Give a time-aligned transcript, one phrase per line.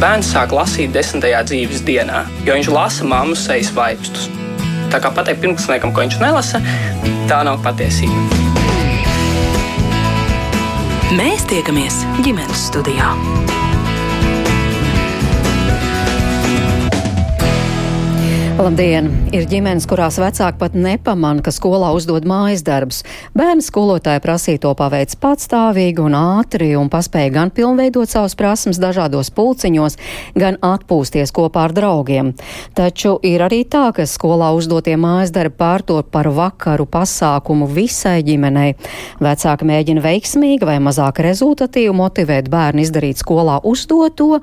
[0.00, 4.30] bērns sāk lasīt desmitajā dzīves dienā, jo viņš lasa mammu sejas vaipstus.
[4.90, 6.62] Tā kā pateikt pirmklasniekam, ko viņš nelasa,
[7.30, 8.40] tā nav patiesība.
[11.20, 13.12] Mēs tiekamies ģimenes studijā.
[18.60, 19.06] Labdien!
[19.32, 22.98] Ir ģimenes, kurās vecāki pat nepamana, ka skolā uzdod mājas darbus.
[23.32, 29.96] Bērni skolotāja prasīto paveic patstāvīgi un ātri un paspēja gan pilnveidot savas prasmes dažādos pulciņos,
[30.36, 32.34] gan atpūsties kopā ar draugiem.
[32.76, 38.76] Taču ir arī tā, ka skolā uzdotie mājas darbi pārtot par vakaru pasākumu visai ģimenei.
[39.24, 44.42] Vecāki mēģina veiksmīgi vai mazāk rezultatīvi motivēt bērnu izdarīt skolā uzdoto,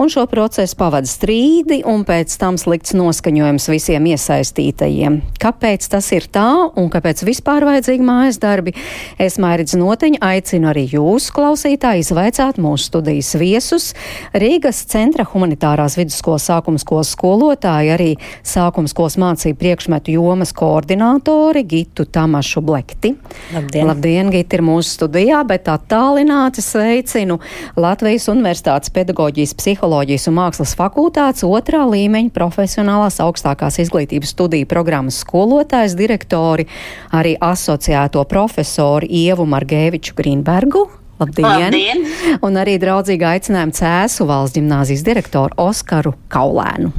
[0.00, 5.22] un šo procesu pavada strīdi un pēc tam slikts noskaņojums jautājums visiem iesaistītajiem.
[5.40, 8.74] Kāpēc tas ir tā un kāpēc vispār vajadzīgi mājas darbi?
[9.18, 13.94] Es Mairidz Noteņa aicinu arī jūs, klausītāji, izvaicāt mūsu studijas viesus.
[14.32, 18.10] Rīgas centra humanitārās vidusskolas sākuma skolas skolotāji, arī
[18.42, 23.14] sākuma skolas mācību priekšmetu jomas koordinātori Gitu Tamašu Blekti.
[23.54, 23.88] Labdien!
[23.88, 27.38] Labdien, Gita ir mūsu studijā, bet attālināti sveicinu
[27.76, 35.20] Latvijas Universitātes pedagoģijas, psiholoģijas un mākslas fakultātes otrā līmeņa profesionālās augstās augstākās izglītības studiju programmas
[35.22, 36.66] skolotājs, direktori,
[37.12, 40.88] arī asociēto profesoru Ievu Margēviču Grīnbergu.
[41.18, 41.72] Labdien!
[41.72, 42.04] Labdien!
[42.42, 46.92] Un arī draudzīgi aicinājumu Cēsu valsts ģimnāzijas direktoru Oskaru Kaulēnu.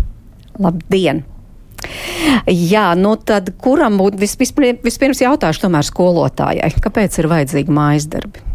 [0.59, 1.23] Labdien!
[2.49, 8.48] Jā, nu tad kuram būtu vispirms, vispirms jautāšu tomēr skolotājai, kāpēc ir vajadzīgi mājas darbi?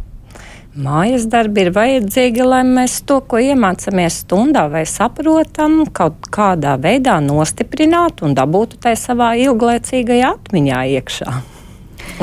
[0.74, 7.20] Mājas darbi ir vajadzīgi, lai mēs to, ko iemācāmies stundā vai saprotam, kaut kādā veidā
[7.22, 11.38] nostiprinātu un dabūtu tai savā ilglaicīgajā atmiņā iekšā.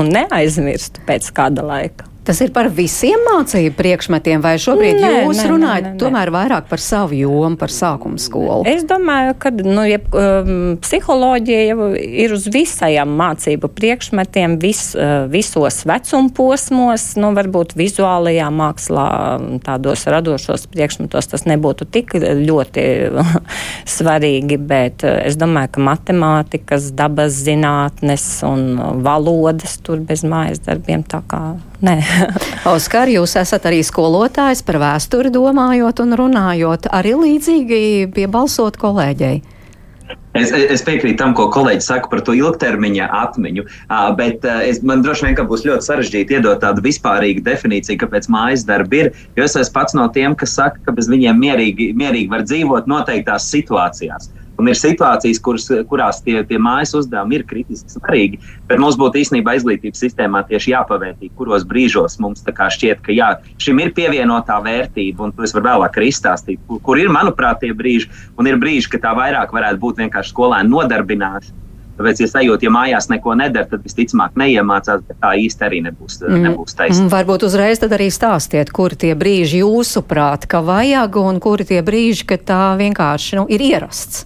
[0.04, 2.11] Un neaizmirstu pēc kāda laika.
[2.22, 6.30] Tas ir par visiem mācību priekšmetiem, vai šobrīd nē, jūs nē, runājat nē, nē, tomēr
[6.34, 8.62] vairāk par savu jomu, par sākuma skolu?
[8.70, 15.26] Es domāju, ka nu, jeb, um, psiholoģija jau ir uz visajām mācību priekšmetiem, vis, uh,
[15.34, 19.08] visos vecuma posmos, nu, varbūt vizuālajā mākslā,
[19.40, 22.86] um, tādos radošos priekšmetos tas nebūtu tik ļoti
[23.98, 31.02] svarīgi, bet uh, es domāju, ka matemātikas, dabas zinātnes un valodas tur bez mājas darbiem
[31.02, 31.44] tā kā
[31.82, 31.98] Nē.
[32.76, 37.82] Oskar, jūs esat arī skolotājs par vēsturi domājot un runājot, arī līdzīgi
[38.14, 39.42] piebalsot kolēģei.
[40.36, 43.66] Es, es piekrītu tam, ko kolēģis saka par to ilgtermiņa atmiņu,
[44.16, 49.06] bet es, man droši vien būs ļoti sarežģīti iedot tādu vispārīgu definīciju, kāpēc mājas darbi
[49.06, 49.12] ir.
[49.36, 52.88] Jo es esmu pats no tiem, kas saka, ka bez viņiem mierīgi, mierīgi var dzīvot
[52.92, 54.32] noteiktās situācijās.
[54.62, 58.38] Un ir situācijas, kuras, kurās tie, tie mājas uzdevumi ir kritiski svarīgi,
[58.70, 63.82] bet mums būtu īstenībā izglītības sistēmā tieši jāpavērtī, kuros brīžos mums šķiet, ka jā, šim
[63.82, 67.74] ir pievienotā vērtība, un to es varu vēlāk arī izstāstīt, kur, kur ir, manuprāt, tie
[67.74, 71.58] brīži, un ir brīži, ka tā vairāk varētu būt vienkārši skolēnu nodarbināšana.
[72.02, 76.18] Tāpēc, ja sajūt, ja mājās neko nedara, tad visticamāk neiemācās, bet tā īsti arī nebūs,
[76.24, 76.48] mm.
[76.48, 77.04] nebūs taisnība.
[77.04, 81.82] Mm, varbūt uzreiz tad arī stāstiet, kuri tie brīži jūsuprāt, ka vajag, un kuri tie
[81.86, 84.26] brīži, ka tā vienkārši nu, ir ierasts.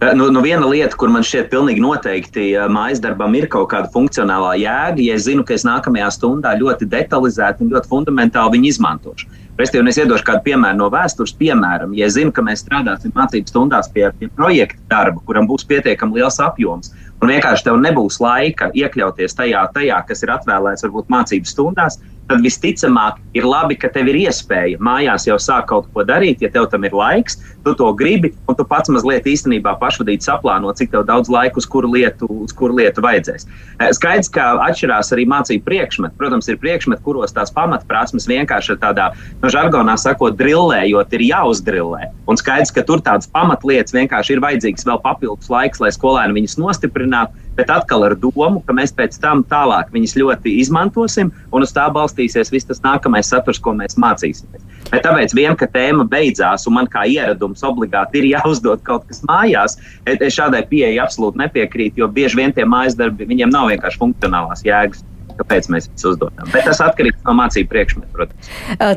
[0.00, 3.68] Eh, nu, nu viena lieta, kur man šķiet pilnīgi noteikti eh, mājas darbam ir kaut
[3.72, 8.56] kāda funkcionālā jēga, ja es zinu, ka es nākamajā stundā ļoti detalizēti un ļoti fundamentāli
[8.56, 9.30] viņu izmantošu.
[9.60, 11.34] Restīvi, es iedošu kādu piemēru no vēstures.
[11.36, 16.16] Piemēram, ja zinu, ka mēs strādāsim mācību stundās pie, pie projekta darba, kuram būs pietiekami
[16.16, 21.48] liels apjoms, un vienkārši tev nebūs laika iekļauties tajā, tajā kas ir atvēlēts varbūt mācību
[21.48, 22.00] stundās,
[22.30, 26.50] tad visticamāk ir labi, ka tev ir iespēja mājās jau sākt kaut ko darīt, ja
[26.52, 30.94] tev tam ir laiks, tu to gribi, un tu pats mazliet īstenībā pašvadīt saplāno, cik
[31.08, 33.48] daudz laika uz kuru lietu, uz kuru lietu vajadzēs.
[33.80, 36.16] Eh, skaidrs, ka atšķirās arī mācību priekšmeti.
[36.20, 39.10] Protams, ir priekšmeti, kuros tās pamatprasmes vienkārši tādā,
[39.42, 42.10] no žargonā sakot, drillējot, ir jāuzdrillē.
[42.30, 46.58] Un skaidrs, ka tur tādas pamatlietas vienkārši ir vajadzīgs vēl papildus laiks, lai skolēni viņus
[46.62, 47.09] nostiprinātu
[47.56, 51.86] bet atkal ar domu, ka mēs pēc tam tālāk viņus ļoti izmantosim un uz tā
[51.92, 54.64] balstīsies viss tas nākamais saturs, ko mēs mācīsimies.
[54.90, 59.22] Bet tāpēc, vien, ka tēma beidzās un man kā ieradums obligāti ir jāuzdod kaut kas
[59.28, 59.76] mājās,
[60.06, 64.64] es šādai pieeja absolūti nepiekrītu, jo bieži vien tie mājas darbi, viņiem nav vienkārši funkcionālās
[64.66, 65.04] jēgas
[65.40, 66.50] kāpēc mēs viņus uzdodam.
[66.52, 68.50] Bet tas atkarīgs no mācību priekšmetu, protams.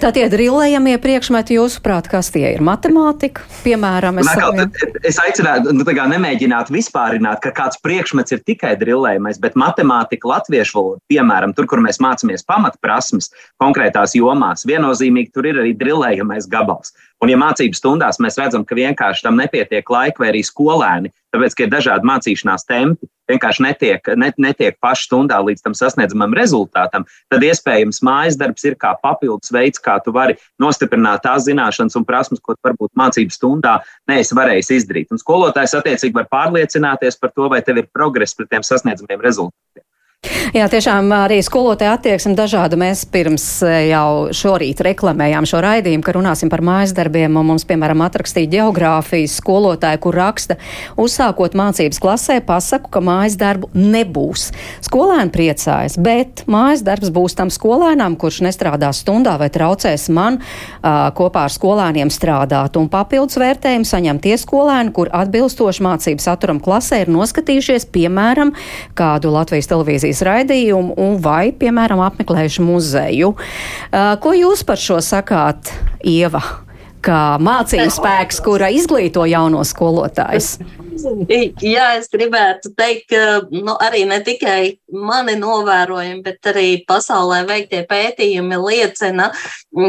[0.03, 2.63] Tā tie drillējamie priekšmeti, jūsuprāt, kas tie ir?
[2.65, 4.67] Matemātika, piemēram, es, Nā,
[5.07, 11.01] es aicinātu, nu, nemēģināt vispārināt, ka kāds priekšmets ir tikai drillējamais, bet matemātika, latviešu valoda,
[11.11, 13.31] piemēram, tur, kur mēs mācāmies pamatprasmes
[13.61, 16.93] konkrētās jomās, viennozīmīgi tur ir arī drillējamais gabals.
[17.23, 21.55] Un, ja mācību stundās mēs redzam, ka vienkārši tam nepietiek laika, vai arī skolēni, tāpēc,
[21.55, 27.05] ka ir dažādi mācīšanās tempi, vienkārši netiek, net, netiek paši stundā līdz tam sasniedzamam rezultātam,
[27.31, 32.07] tad iespējams mājas darbs ir kā papildus veids, kā tu vari nostiprināt tās zināšanas un
[32.07, 33.79] prasmes, ko varbūt mācību stundā
[34.11, 35.11] neesi varējis izdarīt.
[35.13, 39.87] Un skolotājs attiecīgi var pārliecināties par to, vai tev ir progress pret tiem sasniedzamiem rezultātiem.
[40.57, 42.77] Jā, tiešām arī skolotāja attieksme dažāda.
[42.79, 47.33] Mēs pirms eh, jau šorīt reklamējām šo raidījumu, ka runāsim par mājas darbiem.
[47.43, 50.57] Mums, piemēram, atrakstīja geogrāfijas skolotāja, kur raksta,
[50.99, 54.51] uzsākot mācības klasē, pasaku, ka mājas darbu nebūs.
[54.85, 61.09] Skolēni priecājas, bet mājas darbs būs tam skolēnam, kurš nestrādās stundā vai traucēs man uh,
[61.17, 62.77] kopā ar skolēniem strādāt.
[62.79, 68.53] Un papildus vērtējumu saņem tie skolēni, kur atbilstoši mācību saturam klasē ir noskatījušies, piemēram,
[68.97, 73.33] kādu Latvijas televīzijas televīzijas raidījumu un vai, piemēram, apmeklējuši muzeju.
[73.33, 75.73] Uh, ko jūs par šo sakāt,
[76.03, 76.62] Ieva?
[77.03, 80.55] Kā mācību spēks, kura izglīto jaunos skolotājus?
[81.73, 87.81] Jā, es gribētu teikt, ka nu, arī ne tikai mani novērojumi, bet arī pasaulē veiktie
[87.89, 89.31] pētījumi liecina,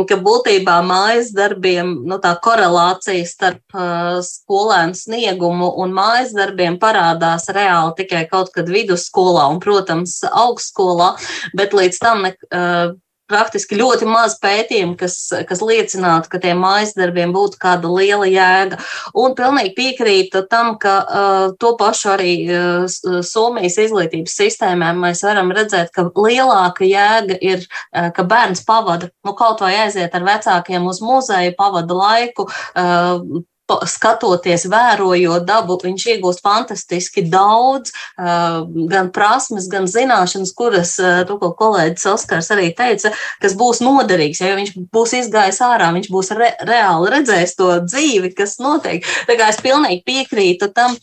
[0.08, 7.46] ka būtībā mājas darbiem nu, tā korelācija starp uh, skolēnu sniegumu un mājas darbiem parādās
[7.55, 11.14] reāli tikai kaut kad vidusskolā un, protams, augstskolā,
[11.55, 12.94] bet līdz tam ne, uh,
[13.30, 15.16] praktiski ļoti maz pētījumu, kas,
[15.48, 18.80] kas liecinātu, ka tiem mājas darbiem būtu kāda liela jēga.
[19.20, 25.52] Un pilnīgi piekrītu tam, ka uh, to pašu arī uh, Somijas izglītības sistēmā mēs varam
[25.54, 30.86] redzēt, ka lielāka jēga ir, uh, ka bērns pavada, nu, kaut vai aiziet ar vecākiem
[30.90, 33.44] uz muzeju, pavada laiku, uh,
[33.88, 42.06] skatoties, vērojot dabu, viņš iegūst fantastiski daudz, gan prasmes, gan zināšanas, kuras, to, ko kolēģis
[42.12, 44.43] Oskars arī teica, kas būs noderīgs.
[44.44, 49.05] Ja viņš būs izgājis ārā, viņš būs re, reāli redzējis to dzīvi, kas notiek.
[49.28, 50.96] Tā kā es pilnīgi piekrītu tam,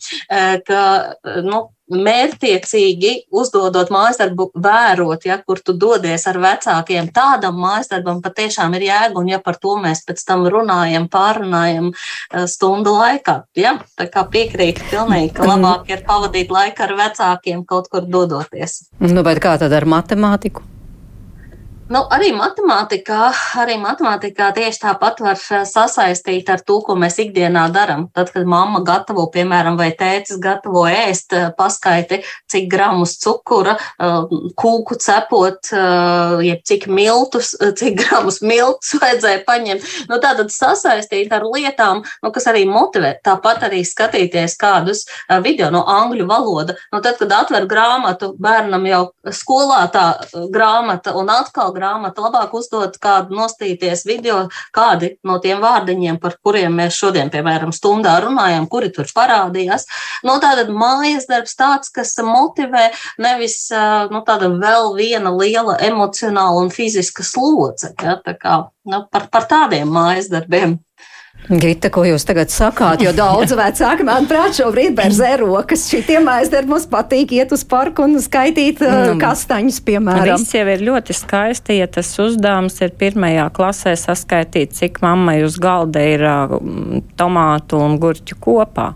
[0.66, 0.82] ka,
[1.42, 8.22] nu, mērķiecīgi uzdodot mājas darbu, vērot, ja kur tu dodies ar vecākiem, tādam mājas darbam
[8.24, 13.38] patiešām ir jēga, un ja par to mēs pēc tam runājam, pārunājam eh, stundu laikā,
[13.58, 18.86] ja, tā kā piekrītu pilnīgi, ka labāk ir pavadīt laiku ar vecākiem kaut kur dodoties.
[19.02, 20.71] Nu, bet kā tad ar matemātiku?
[21.92, 23.26] Nu, arī matemātikā,
[23.60, 28.06] arī matemātikā tieši tāpat var eh, sasaistīt ar to, ko mēs ikdienā darām.
[28.16, 34.32] Tad, kad mamma gatavo, piemēram, vai tēcis gatavo ēst, eh, paskaiti, cik gramus cukura, eh,
[34.62, 35.72] kūku cepot,
[36.46, 39.84] jeb cik miltus, cik gramus miltus vajadzēja paņemt.
[40.08, 43.18] Nu, tātad sasaistīt ar lietām, nu, kas arī motivē.
[43.26, 45.04] Tāpat arī skatīties kādus
[45.44, 46.78] video no angļu valoda.
[46.94, 50.06] Nu, tad, kad atver grāmatu, bērnam jau skolā tā
[50.52, 56.38] grāmata un atkal grāmata grāmatu, labāk uzdot kādu nostīties video, kādi no tiem vārdiņiem, par
[56.44, 59.88] kuriem mēs šodien, piemēram, stundā runājam, kuri tur parādījās.
[60.26, 62.90] Nu, tātad mājas darbs tāds, kas motivē
[63.22, 63.66] nevis
[64.12, 67.92] nu, tāda vēl viena liela emocionāla un fiziska slodze.
[68.02, 68.58] Ja, tā kā,
[68.88, 70.78] nu, par, par tādiem mājas darbiem.
[71.50, 75.88] Gita, ko jūs tagad sakāt, jo daudz vecāki, manuprāt, šobrīd berzē rokas.
[75.90, 80.36] Šitiem aizder mums patīk iet uz parku un skaitīt uh, nu, kastaņus, piemēram.
[80.38, 85.58] Viss jau ir ļoti skaisti, ja tas uzdevums ir pirmajā klasē saskaitīt, cik mammai uz
[85.62, 86.56] galda ir uh,
[87.18, 88.92] tomātu un gurķu kopā.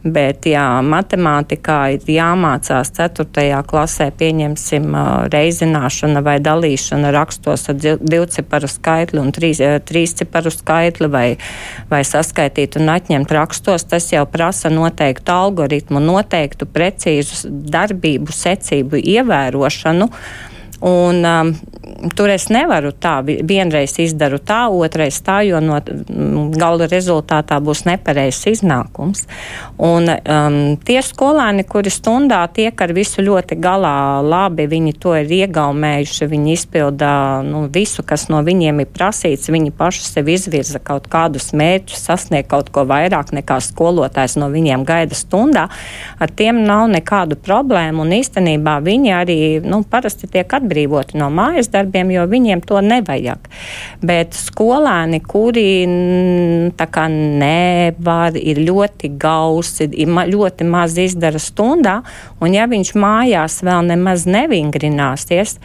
[0.00, 3.58] Bet, jā, matemātikā ir jāmācās 4.
[3.68, 4.86] klasē, pieņemsim,
[5.28, 11.26] reizināšana vai dalīšana rakstos ar divciparu skaitli un trīs, trīsciparu skaitli vai,
[11.92, 13.84] vai saskaitīt un atņemt rakstos.
[13.92, 20.08] Tas jau prasa noteiktu algoritmu, noteiktu precīzu darbību secību ievērošanu.
[20.80, 21.52] Un, um,
[22.16, 25.76] tur es nevaru tā, vienreiz izdaru tā, otrais tā, jo no
[26.56, 29.26] gala rezultātā būs nepareizs iznākums.
[29.76, 33.92] Un um, tie skolēni, kuri stundā tiek ar visu ļoti galā
[34.24, 37.12] labi, viņi to ir iegaumējuši, viņi izpilda
[37.44, 42.48] nu, visu, kas no viņiem ir prasīts, viņi paši sev izvirza kaut kādus mērķus, sasniegt
[42.48, 45.68] kaut ko vairāk nekā skolotājs no viņiem gaida stundā,
[46.16, 51.28] ar tiem nav nekādu problēmu un īstenībā viņi arī nu, parasti tiek atbildīgi atbrīvoti no
[51.34, 53.48] mājas darbiem, jo viņiem to nevajag.
[54.02, 55.66] Bet skolēni, kuri
[56.78, 62.00] kā nevar, ir ļoti gausi, ir ļoti maz izdara stundā,
[62.40, 65.58] un ja viņš mājās vēl nemaz nevingrināsies,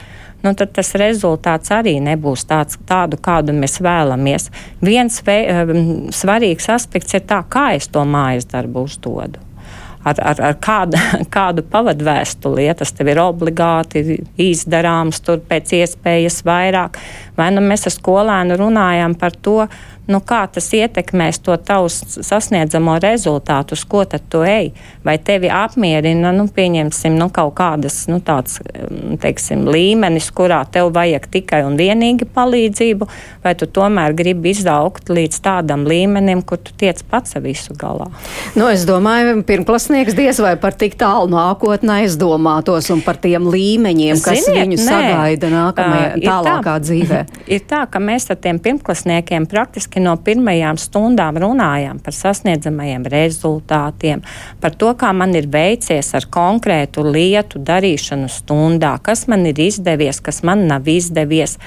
[0.44, 4.52] nu, tad tas rezultāts arī nebūs tāds, tādu, kādu mēs vēlamies.
[4.82, 9.42] Viens vē, um, svarīgs aspekts ir tā, kā es to mājas darbu uzdodu
[10.06, 11.00] ar, ar, ar kādu,
[11.36, 17.00] kādu pavadvēstuli, ja tas tev ir obligāti izdarāms tur pēc iespējas vairāk.
[17.38, 19.64] Vai nu mēs ar skolēnu runājam par to,
[20.12, 24.72] nu, kā tas ietekmēs to tavu sasniedzamo rezultātu, uz ko tad tu ej.
[25.06, 30.92] Vai tevi apmierina, nu, pieņemsim, nu, kaut kādas, nu, tāds, mm, teiksim, līmenis, kurā tev
[30.96, 33.10] vajag tikai un vienīgi palīdzību,
[33.46, 38.10] vai tu tomēr gribi izaugt līdz tādam līmenim, kur tu tiec pats ar visu galā.
[38.58, 44.22] Nu, es domāju, pirmklasnieks diez vai par tik tālu nākotnē aizdomātos un par tiem līmeņiem,
[44.22, 44.86] kas Ziniet, viņu nē.
[44.86, 47.22] sagaida nākamajā, tālākā tā, dzīvē.
[47.56, 53.06] Ir tā, ka mēs ar tiem pirmklasniekiem praktiski burtiski no pirmajām stundām runājām par sasniedzamajiem
[53.06, 54.24] rezultātiem,
[54.62, 60.22] par to, kā man ir veicies ar konkrētu lietu darīšanu stundā, kas man ir izdevies,
[60.22, 61.58] kas man nav izdevies.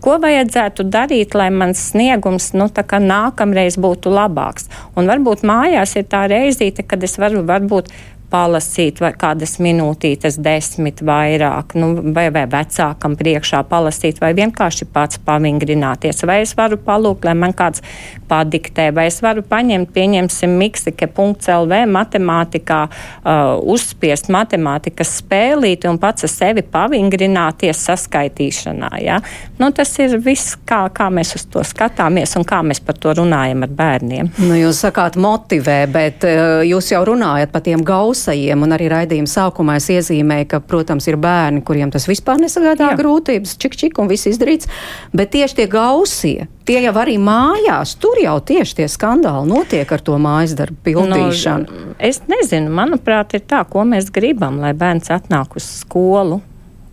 [0.00, 4.68] Ko vajadzētu darīt, lai mans sniegums nu, nākamreiz būtu labāks?
[4.96, 7.90] Un varbūt mājās ir tā reizīte, kad es varu varbūt
[8.34, 15.20] palasīt, vai kādas minūtītes, desmit vairāk, nu, vai, vai vecākam priekšā palasīt, vai vienkārši pats
[15.24, 16.24] pavingrināties.
[16.26, 17.84] Vai es varu palūkt, lai man kāds
[18.30, 23.42] padiktē, vai es varu paņemt, pieņemsim, miksike.lv matemātikā, uh,
[23.74, 28.90] uzspiest matemātikas spēlīti un pats ar sevi pavingrināties saskaitīšanā.
[29.04, 29.20] Ja?
[29.60, 33.14] Nu, tas ir viss, kā, kā mēs uz to skatāmies un kā mēs par to
[33.20, 34.34] runājam ar bērniem.
[34.42, 38.88] Nu, jūs sakāt motivē, bet uh, jūs jau runājat par tiem gausiem klusajiem, un arī
[38.88, 42.96] raidījuma sākumā es iezīmēju, ka, protams, ir bērni, kuriem tas vispār nesagādā Jā.
[42.98, 44.68] grūtības, čik čik un viss izdarīts,
[45.12, 50.00] bet tieši tie gausie, tie jau arī mājās, tur jau tieši tie skandāli notiek ar
[50.00, 51.68] to mājas darbu pildīšanu.
[51.68, 56.40] No, es nezinu, manuprāt, ir tā, ko mēs gribam, lai bērns atnāk uz skolu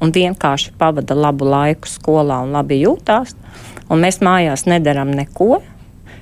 [0.01, 3.35] un vienkārši pavada labu laiku skolā un labi jūtās,
[3.87, 5.61] un mēs mājās nedaram neko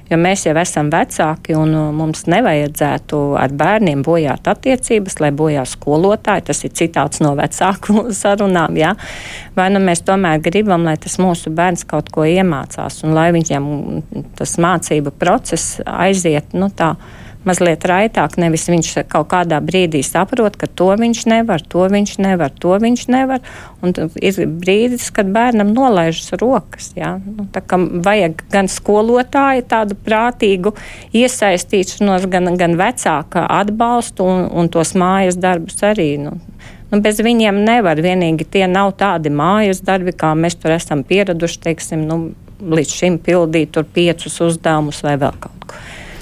[0.09, 5.65] jo mēs jau esam vecāki un uh, mums nevajadzētu ar bērniem bojāt attiecības, lai bojā
[5.69, 6.47] skolotāji.
[6.49, 8.77] Tas ir citāts no vecāku sarunām.
[8.79, 8.95] Ja?
[9.57, 13.69] Vai nu mēs tomēr gribam, lai tas mūsu bērns kaut ko iemācās un lai viņam
[14.39, 16.95] tas mācību process aiziet nu, tā
[17.47, 18.37] mazliet raitāk.
[18.41, 23.05] Nevis viņš kaut kādā brīdī saprot, ka to viņš nevar, to viņš nevar, to viņš
[23.11, 23.43] nevar.
[23.85, 26.91] Un ir brīdis, kad bērnam nolaižas rokas.
[26.99, 27.15] Ja?
[27.23, 27.47] Nu,
[28.05, 30.75] vajag gan skolotāju tādu prātīgu
[31.15, 36.13] iesaistīšanos, gan, gan vecāka atbalstu un, un tos mājas darbus arī.
[36.21, 36.39] Nu,
[36.89, 37.99] Nu, bez viņiem nevar.
[38.01, 42.17] Vienīgi tie nav tādi mājas darbi, kā mēs tur esam pieraduši, teiksim, nu,
[42.59, 45.77] līdz šim pildīt piecus uzdevumus vai vēl kaut ko.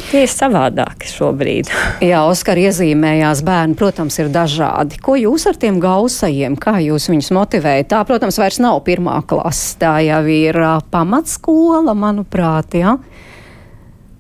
[0.08, 1.72] Tie ir savādāki šobrīd.
[2.10, 5.02] Jā, Oskar iezīmējās bērni, protams, ir dažādi.
[5.04, 7.92] Ko jūs ar tiem gausajiem, kā jūs viņus motivējat?
[7.92, 10.62] Tā, protams, vairs nav pirmā klase, tā jau ir
[10.94, 12.96] pamatskola, manuprāt, jā.
[12.96, 13.26] Ja?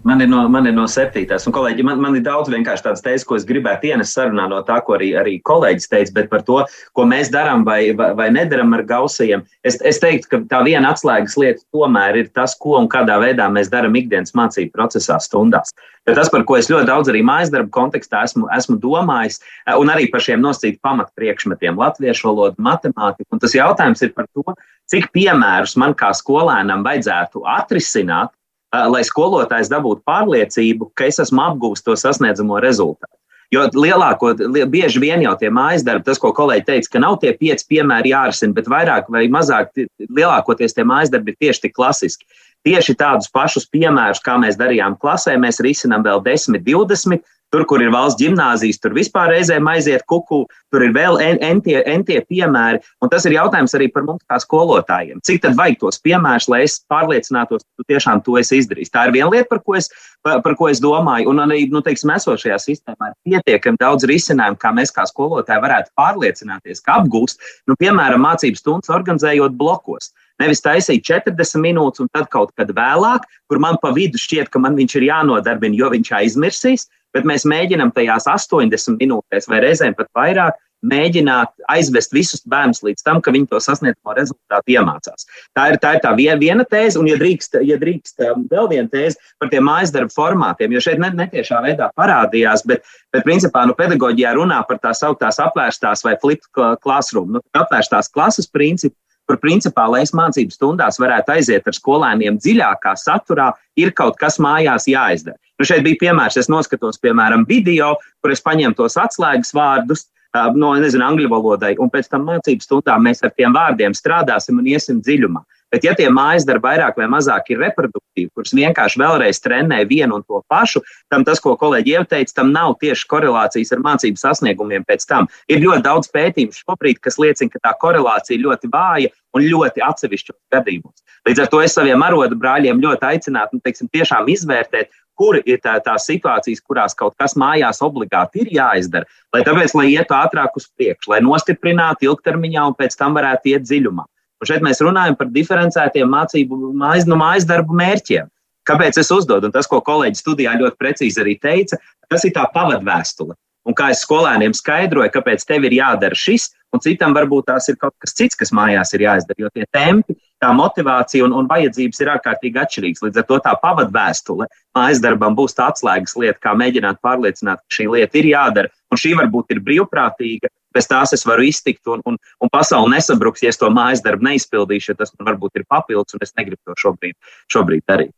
[0.08, 3.02] Man ir no, man ir no septītās, un kolēģi, man, man ir daudz vienkārši tādas
[3.04, 6.46] teikas, ko es gribētu ienest sarunā no tā, ko arī, arī kolēģis teica, bet par
[6.48, 6.62] to,
[6.96, 9.44] ko mēs darām vai, vai, vai nedaram ar gausajiem.
[9.68, 13.50] Es, es teiktu, ka tā viena atslēgas lieta tomēr ir tas, ko un kādā veidā
[13.52, 15.76] mēs darām ikdienas mācību procesā stundās.
[16.08, 19.42] Bet tas, par ko es ļoti daudz arī mājas darbu kontekstā esmu, esmu domājis,
[19.76, 23.28] un arī par šiem nosacītu pamatpriekšmetiem- latviešu valodu, matemātiku.
[23.36, 24.56] Un tas jautājums ir par to,
[24.88, 28.32] cik piemērus man kā skolēnam vajadzētu atrisināt,
[28.74, 33.14] lai skolotājs dabūtu pārliecību, ka es esmu apgūstis to sasniedzamo rezultātu.
[33.52, 34.34] Jo lielāko,
[34.68, 38.12] bieži vien jau tie mājas darbi, tas, ko kolēģi teica, ka nav tie pieci piemēri
[38.12, 39.72] jārisina, bet vairāk vai mazāk
[40.04, 42.28] lielākoties tie mājas darbi ir tieši tik klasiski.
[42.68, 47.24] Tieši tādus pašus piemērus, kā mēs darījām klasē, mēs risinām vēl 10, 20,
[47.56, 50.42] Tur, kur ir valsts gimnāzijas, tur vispār reizēm aiziet kuku,
[50.74, 52.82] tur ir vēl entie, entie piemēri.
[53.00, 55.22] Un tas ir jautājums arī par mums kā skolotājiem.
[55.24, 58.92] Cik tad vajag tos piemērus, lai es pārliecinātos, ka tu tiešām to esi izdarījis?
[58.92, 59.88] Tā ir viena lieta, par ko es,
[60.28, 61.32] par, par ko es domāju.
[61.32, 65.96] Un arī, nu, teiksim, esošajā sistēmā ir pietiekami daudz risinājumu, kā mēs kā skolotāji varētu
[65.96, 67.40] pārliecināties, ka apgūst,
[67.72, 70.12] nu, piemēram, mācību stundas organizējot blokos.
[70.38, 74.60] Nevis taisīt 40 minūtes un tad kaut kad vēlāk, kur man pa vidu šķiet, ka
[74.62, 76.86] man viņš ir jānodarbina, jo viņš aizmirsīs,
[77.18, 83.06] bet mēs mēģinām tajās 80 minūtēs vai reizēm pat vairāk mēģināt aizvest visus bērnus līdz
[83.06, 85.26] tam, ka viņi to sasniedzamo rezultātu iemācās.
[85.58, 88.92] Tā ir tā, ir tā viena tēze, un, ja drīkst, ja drīkst um, vēl viena
[88.92, 93.74] tēze par tiem mājas darbu formātiem, jo šeit netiešā veidā parādījās, bet, bet principā nu,
[93.78, 96.46] pedagoģijā runā par tās augtās apvērstās vai flip
[96.84, 98.96] classroom, nu, apvērstās klases principu
[99.28, 104.40] kur principā, lai es mācību stundās varētu aiziet ar skolēniem dziļākā saturā, ir kaut kas
[104.40, 105.36] mājās jāizdara.
[105.58, 110.06] Nu, šeit bija piemērs, es noskatos, piemēram, video, kur es paņemu tos atslēgas vārdus,
[110.54, 114.68] no, nezinu, angļu valodai, un pēc tam mācību stundām mēs ar tiem vārdiem strādāsim un
[114.70, 115.44] iesim dziļumā.
[115.74, 120.16] Bet, ja tie mājas darbi vairāk vai mazāk ir reproduktīvi, kurus vienkārši vēlreiz trenē vienu
[120.16, 120.80] un to pašu,
[121.12, 125.28] tam tas, ko kolēģi jau teica, tam nav tieši korelācijas ar mācību sasniegumiem pēc tam.
[125.52, 130.40] Ir ļoti daudz pētījumu šobrīd, kas liecina, ka tā korelācija ļoti vāja un ļoti atsevišķos
[130.56, 131.04] gadījumos.
[131.28, 135.60] Līdz ar to es saviem arodu brāļiem ļoti aicinātu nu, teiksim, tiešām izvērtēt, kur ir
[135.64, 140.58] tā, tā situācijas, kurās kaut kas mājās obligāti ir jāizdara, lai tāpēc, lai ietu ātrāk
[140.60, 144.06] uz priekšu, lai nostiprinātu ilgtermiņā un pēc tam varētu iet dziļumā.
[144.38, 148.30] Un šeit mēs runājam par diferencētiem mācību mājas, no mājas darbu mērķiem.
[148.68, 149.48] Kāpēc es uzdodu?
[149.48, 151.80] Un tas, ko kolēģis studijā ļoti precīzi arī teica,
[152.12, 153.34] tas ir tā pavadvēstule.
[153.68, 157.76] Un kā es skolēniem skaidroju, kāpēc tev ir jādara šis, un citam varbūt tās ir
[157.82, 159.42] kaut kas cits, kas mājās ir jāizdara.
[159.44, 163.04] Jo tie tempi, tā motivācija un, un vajadzības ir ārkārtīgi atšķirīgas.
[163.04, 164.48] Līdz ar to tā pavadvēstule
[164.78, 168.74] mājas darbam būs tā atslēgas lieta, kā mēģināt pārliecināt, ka šī lieta ir jādara.
[168.88, 173.44] Un šī varbūt ir brīvprātīga, bez tās es varu iztikt, un, un, un pasaule nesabruks,
[173.44, 176.78] ja es to mājas darbu neizpildīšu, tas man varbūt ir papildus, un es negribu to
[176.80, 177.18] šobrīd,
[177.54, 178.14] šobrīd darīt.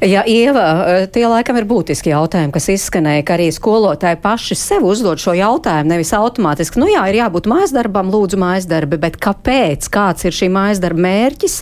[0.00, 0.08] Jā.
[0.08, 0.66] jā, Ieva,
[1.14, 5.92] tie laikam ir būtiski jautājumi, kas izskanēja, ka arī skolotāji paši sev uzdod šo jautājumu,
[5.94, 10.36] nevis automātiski, nu jā, ir jābūt mājas darbam, lūdzu mājas darbi, bet kāpēc, kāds ir
[10.36, 11.60] šī mājas darba mērķis?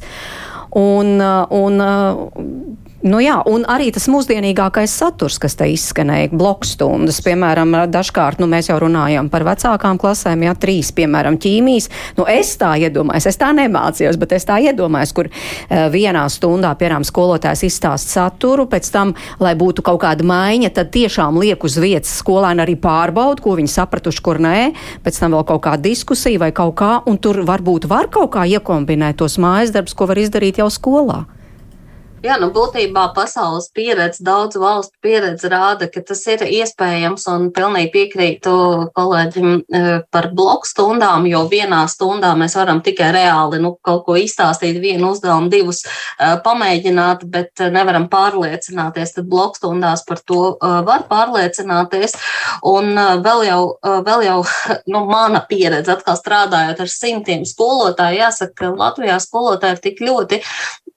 [0.73, 1.19] Un,
[1.53, 1.83] un
[3.03, 8.69] Nu jā, un arī tas mūsdienīgākais saturs, kas te izskanēja, blokstundas, piemēram, dažkārt, nu mēs
[8.71, 11.89] jau runājam par vecākām klasēm, jā, trīs, piemēram, ķīmijas.
[12.15, 16.71] Nu es tā iedomājos, es tā nemācījos, bet es tā iedomājos, kur uh, vienā stundā,
[16.79, 21.83] piemēram, skolotājs izstāst saturu, pēc tam, lai būtu kaut kāda maiņa, tad tiešām liek uz
[21.83, 24.57] vietas skolēni arī pārbaud, ko viņi sapratuši, kur nē,
[25.03, 28.47] pēc tam vēl kaut kāda diskusija vai kaut kā, un tur varbūt var kaut kā
[28.47, 31.25] iekombinēt tos mājas darbus, ko var izdarīt jau skolā.
[32.23, 37.91] Jā, nu būtībā pasaules pieredze, daudz valstu pieredze rāda, ka tas ir iespējams un pilnīgi
[37.97, 38.53] piekrītu
[38.95, 44.15] kolēģim eh, par bloku stundām, jo vienā stundā mēs varam tikai reāli nu, kaut ko
[44.21, 49.17] izstāstīt, vienu uzdevumu, divus uh, pamēģināt, bet nevaram pārliecināties.
[49.17, 52.15] Tad bloku stundās par to var pārliecināties.
[52.71, 53.61] Un vēl jau,
[54.07, 54.39] vēl jau
[54.95, 60.43] nu, mana pieredze, atkal strādājot ar simtiem skolotāju, jāsaka, ka Latvijā skolotāji ir tik ļoti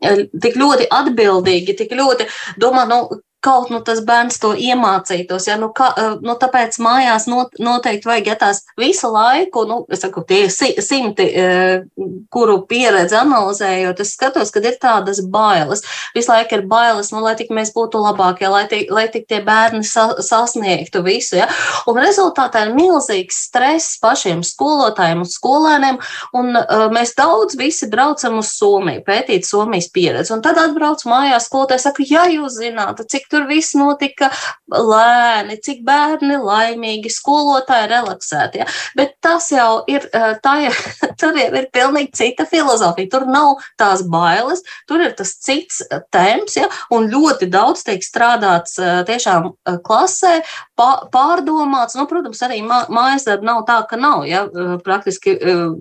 [0.01, 2.27] tik ļoti atbildīgi, tik ļoti
[2.61, 2.99] domā, nu,
[3.45, 5.47] kaut nu, tas bērns to iemācītos.
[5.49, 5.57] Ja?
[5.61, 10.23] Nu, ka, eh, nu, tāpēc mājās not, noteikti vajag ja tās visu laiku, nu, saku,
[10.27, 11.85] tie simti, eh,
[12.33, 15.83] kuru pieredzi analizējot, es skatos, ka ir tādas bailes.
[16.15, 19.41] Visu laiku ir bailes, nu, lai tik mēs būtu labākie, lai tik, lai tik tie
[19.45, 21.37] bērni sa, sasniegtu visu.
[21.39, 21.49] Ja?
[21.87, 26.01] Un rezultātā ir milzīgs stress pašiem skolotājiem un skolēniem,
[26.37, 30.33] un uh, mēs daudz visi braucam uz Somiju, pētīt Somijas pieredzi.
[30.35, 34.29] Un tad atbrauc mājās skolotājs, saka, ja jūs zināt, cik tur viss notika
[34.71, 38.61] lēni, cik bērni laimīgi, skolotāji relaksēti.
[38.63, 38.67] Ja?
[38.97, 40.07] Bet tas jau ir,
[40.43, 40.73] tā jau,
[41.21, 43.11] tur jau ir pilnīgi cita filozofija.
[43.11, 45.83] Tur nav tās bailes, tur ir tas cits
[46.15, 46.69] temps, ja?
[46.95, 49.51] un ļoti daudz tiek strādāts tiešām
[49.85, 50.37] klasē,
[50.79, 51.97] pārdomāts.
[51.99, 54.25] Nu, protams, arī mājas darba nav tā, ka nav.
[54.29, 54.45] Ja?
[54.85, 55.35] Praktiski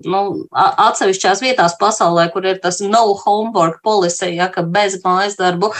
[0.05, 4.51] nu, atsevišķās vietās pasaulē, kur ir tas no homework policy, ja?
[4.51, 5.71] ka bez mājas darbu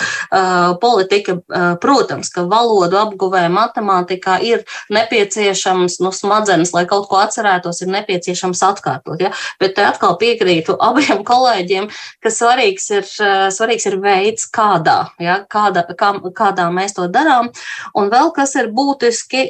[0.82, 1.38] politika
[1.82, 4.63] Protams, ka valodu apguvē matemātikā ir
[4.94, 9.22] nepieciešams nu, smadzenes, lai kaut ko atcerētos, ir nepieciešams atkārtot.
[9.24, 9.32] Ja?
[9.62, 11.89] Bet te atkal piekrītu abiem kolēģiem,
[12.24, 13.08] ka svarīgs ir,
[13.56, 15.39] svarīgs ir veids, kādā, ja?
[15.52, 17.52] kādā, kā, kādā mēs to darām.
[17.96, 19.48] Un vēl kas ir būtiski,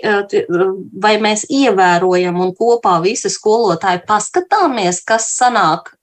[1.02, 5.96] vai mēs ievērojam un kopā visi skolotāji paskatāmies, kas sanāk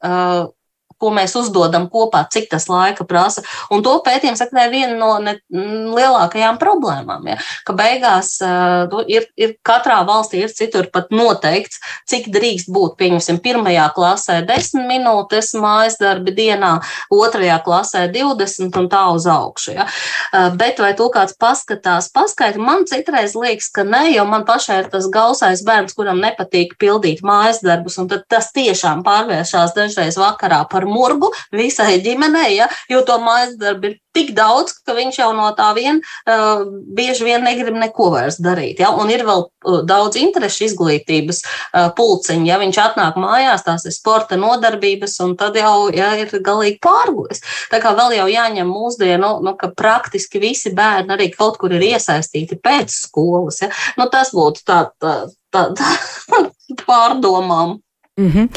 [1.03, 3.43] ko mēs uzdodam kopā, cik tas laika prasa.
[3.75, 7.27] Un to pētījums saka, ir viena no ne, lielākajām problēmām.
[7.33, 7.39] Ja?
[7.67, 12.97] Ka beigās uh, ir, ir katrā valstī ir citur pat noteikts, cik drīkst būt.
[13.01, 16.77] Pieņemsim, pirmajā klasē 10 minūtes mājas darbi dienā,
[17.13, 19.77] otrajā klasē 20 un tā uz augšu.
[19.77, 19.89] Ja?
[20.31, 24.83] Uh, bet vai to kāds paskatās, paskaita, man citreiz liekas, ka ne, jo man pašai
[24.85, 30.63] ir tas gausais bērns, kuram nepatīk pildīt mājas darbus, un tas tiešām pārvēršas dažreiz vakarā
[30.71, 35.31] par murgu visai ģimenei, ja, jo to mājas darbu ir tik daudz, ka viņš jau
[35.37, 36.63] no tā vien uh,
[36.97, 38.83] bieži vien negrib neko vairs darīt.
[38.83, 38.93] Ja?
[38.99, 42.47] Un ir vēl uh, daudz interešu izglītības uh, pulciņu.
[42.49, 47.43] Ja viņš atnāk mājās, tās ir sporta nodarbības, un tad jau ja, ir galīgi pārgojis.
[47.73, 51.87] Tā kā vēl jau jāņem mūsdienu, nu, ka praktiski visi bērni arī kaut kur ir
[51.93, 53.63] iesaistīti pēc skolas.
[53.65, 53.73] Ja?
[54.01, 55.17] Nu, tas būtu tā, tā,
[55.55, 55.95] tā, tā
[56.87, 57.81] pārdomām.
[58.21, 58.49] Mm -hmm.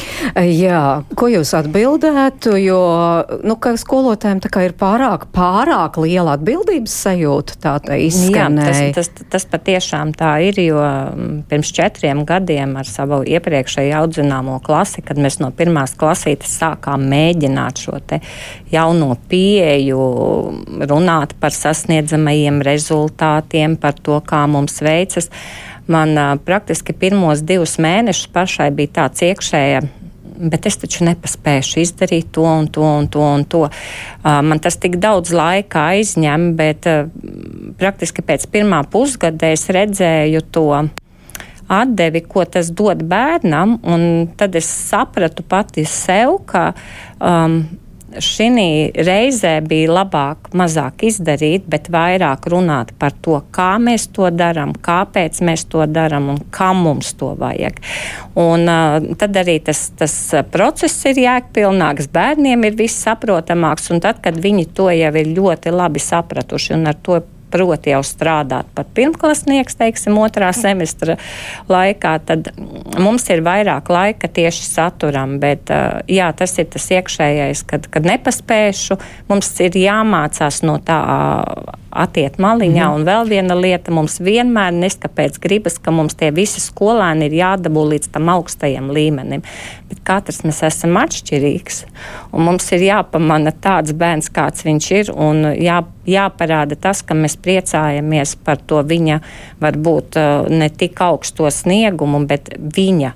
[0.60, 2.80] Jā, ko jūs atbildētu, jo
[3.42, 8.82] nu, skolotājiem ir pārāk, pārāk liela atbildības sajūta, tā te izskanēja.
[8.82, 13.94] Jā, tas, tas, tas patiešām tā ir, jo mm, pirms četriem gadiem ar savu iepriekšēju
[13.96, 17.96] audzināmo klasi, kad mēs no pirmās klasītes sākām mēģināt šo
[18.72, 20.00] jauno pieeju,
[20.80, 25.30] runāt par sasniedzamajiem rezultātiem, par to, kā mums veicas,
[25.92, 29.86] Man uh, praktiski pirmos divus mēnešus pašai bija tāds iekšēja
[30.36, 33.22] bet es taču nepaspēšu izdarīt to un to un to.
[33.36, 33.64] Un to.
[34.24, 36.88] Man tas tik daudz laika aizņem, bet
[37.80, 40.68] praktiski pēc pirmā pusgada es redzēju to
[41.72, 46.70] atdevi, ko tas dod bērnam, un tad es sapratu pati sev, ka.
[47.18, 47.64] Um,
[48.22, 48.46] šī
[49.06, 55.40] reizē bija labāk mazāk izdarīt, bet vairāk runāt par to, kā mēs to darām, kāpēc
[55.46, 57.80] mēs to darām un kam mums to vajag.
[58.38, 60.16] Un, uh, tad arī tas, tas
[60.52, 65.74] process ir jēgpilnāks, bērniem ir viss saprotamāks, un tad, kad viņi to jau ir ļoti
[65.74, 67.20] labi sapratuši un ar to
[67.52, 71.16] proti jau strādāt pat pirmklasnieks, teiksim, otrā semestra
[71.70, 72.52] laikā, tad
[72.98, 75.72] mums ir vairāk laika tieši saturam, bet
[76.10, 78.98] jā, tas ir tas iekšējais, kad, kad nepaspēšu,
[79.30, 81.00] mums ir jāmācās no tā
[81.96, 82.84] atiet maliņā.
[82.86, 82.94] Mm.
[82.98, 87.86] Un vēl viena lieta, mums vienmēr neskapēc gribas, ka mums tie visi skolēni ir jādabū
[87.92, 89.44] līdz tam augstajam līmenim.
[89.90, 91.84] Bet katrs mēs esam atšķirīgs.
[92.36, 97.36] Un mums ir jāpamana tāds bērns, kāds viņš ir, un jā, jāparāda tas, ka mēs
[97.42, 99.20] priecājamies par to viņa
[99.62, 100.18] varbūt
[100.52, 103.12] ne tik augsto sniegumu, bet viņa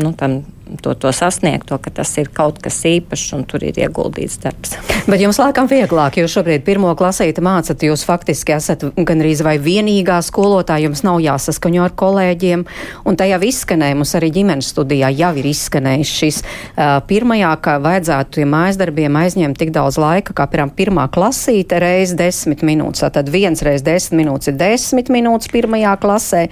[0.00, 0.42] nu, tam
[0.82, 4.74] to, to sasniegt, to, ka tas ir kaut kas īpašs un tur ir ieguldīts darbs.
[5.10, 10.20] Bet jums laikam vieglāk, jo šobrīd pirmo klasīti mācat, jūs faktiski esat gandrīz vai vienīgā
[10.24, 12.64] skolotāja, jums nav jāsaskaņo ar kolēģiem,
[13.04, 18.38] un jau izskanēja, mums arī ģimenes studijā jau ir izskanējis šis uh, pirmajā, ka vajadzētu
[18.38, 23.30] tiem mājas darbiem aizņemt tik daudz laika, kā piemēram pirmā klasīte reiz desmit minūtes, tad
[23.32, 26.44] viens reiz desmit minūtes ir desmit minūtes pirmajā klasē,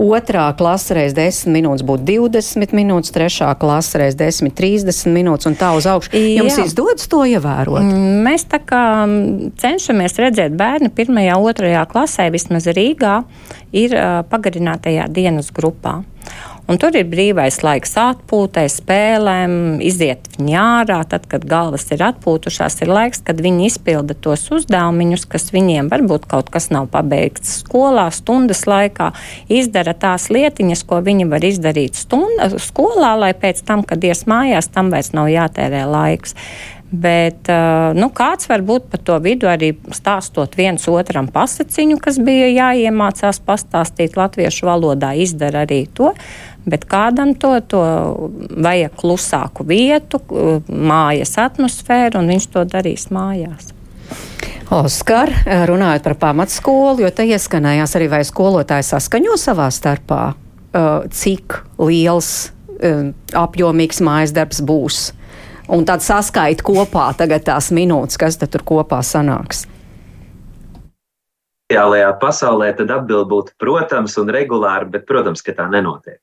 [0.00, 5.56] otrā klase reiz desmit minūtes būtu 20 minūtes, trešā klase reiz 10, 30 minūtes un
[5.58, 6.12] tā uz augšu.
[6.16, 6.66] Jums Jā.
[6.68, 7.84] izdodas to ievērot?
[7.84, 13.20] Mm, mēs tā kā mm, cenšamies redzēt bērnu pirmajā, otrajā klasē, vismaz Rīgā,
[13.76, 16.00] ir uh, pagarinātajā dienas grupā.
[16.68, 20.98] Un tur ir brīvais laiks atpūtai, spēlēm, iziet viņi ārā.
[21.08, 26.28] Tad, kad galvas ir atpūtušās, ir laiks, kad viņi izpilda tos uzdevumus, kas viņiem varbūt
[26.28, 29.14] kaut kas nav pabeigts skolā, stundas laikā.
[29.48, 34.68] Izdara tās lietiņas, ko viņi var izdarīt stunda, skolā, lai pēc tam, kad ies mājās,
[34.68, 36.36] tam vairs nav jātērē laiks.
[36.88, 37.48] Bet
[38.00, 43.42] nu, kāds var būt pa to vidu arī stāstot viens otram pasaciņu, kas bija jāiemācās
[43.44, 46.14] pastāstīt latviešu valodā, izdara arī to
[46.70, 47.82] bet kādam to, to
[48.54, 50.20] vajag klusāku vietu,
[50.68, 53.72] mājas atmosfēru, un viņš to darīs mājās.
[54.72, 55.32] Oskar,
[55.68, 60.22] runājot par pamatskolu, jo te ieskanējās arī, vai skolotāji saskaņo savā starpā,
[61.08, 62.50] cik liels,
[63.32, 65.00] apjomīgs mājas darbs būs.
[65.72, 69.66] Un tad saskaita kopā tagad tās minūtes, kas tad tur kopā sanāks.
[71.68, 76.16] Ideālajā pasaulē tad atbild būtu, protams, un regulāri, bet, protams, ka tā nenotiek.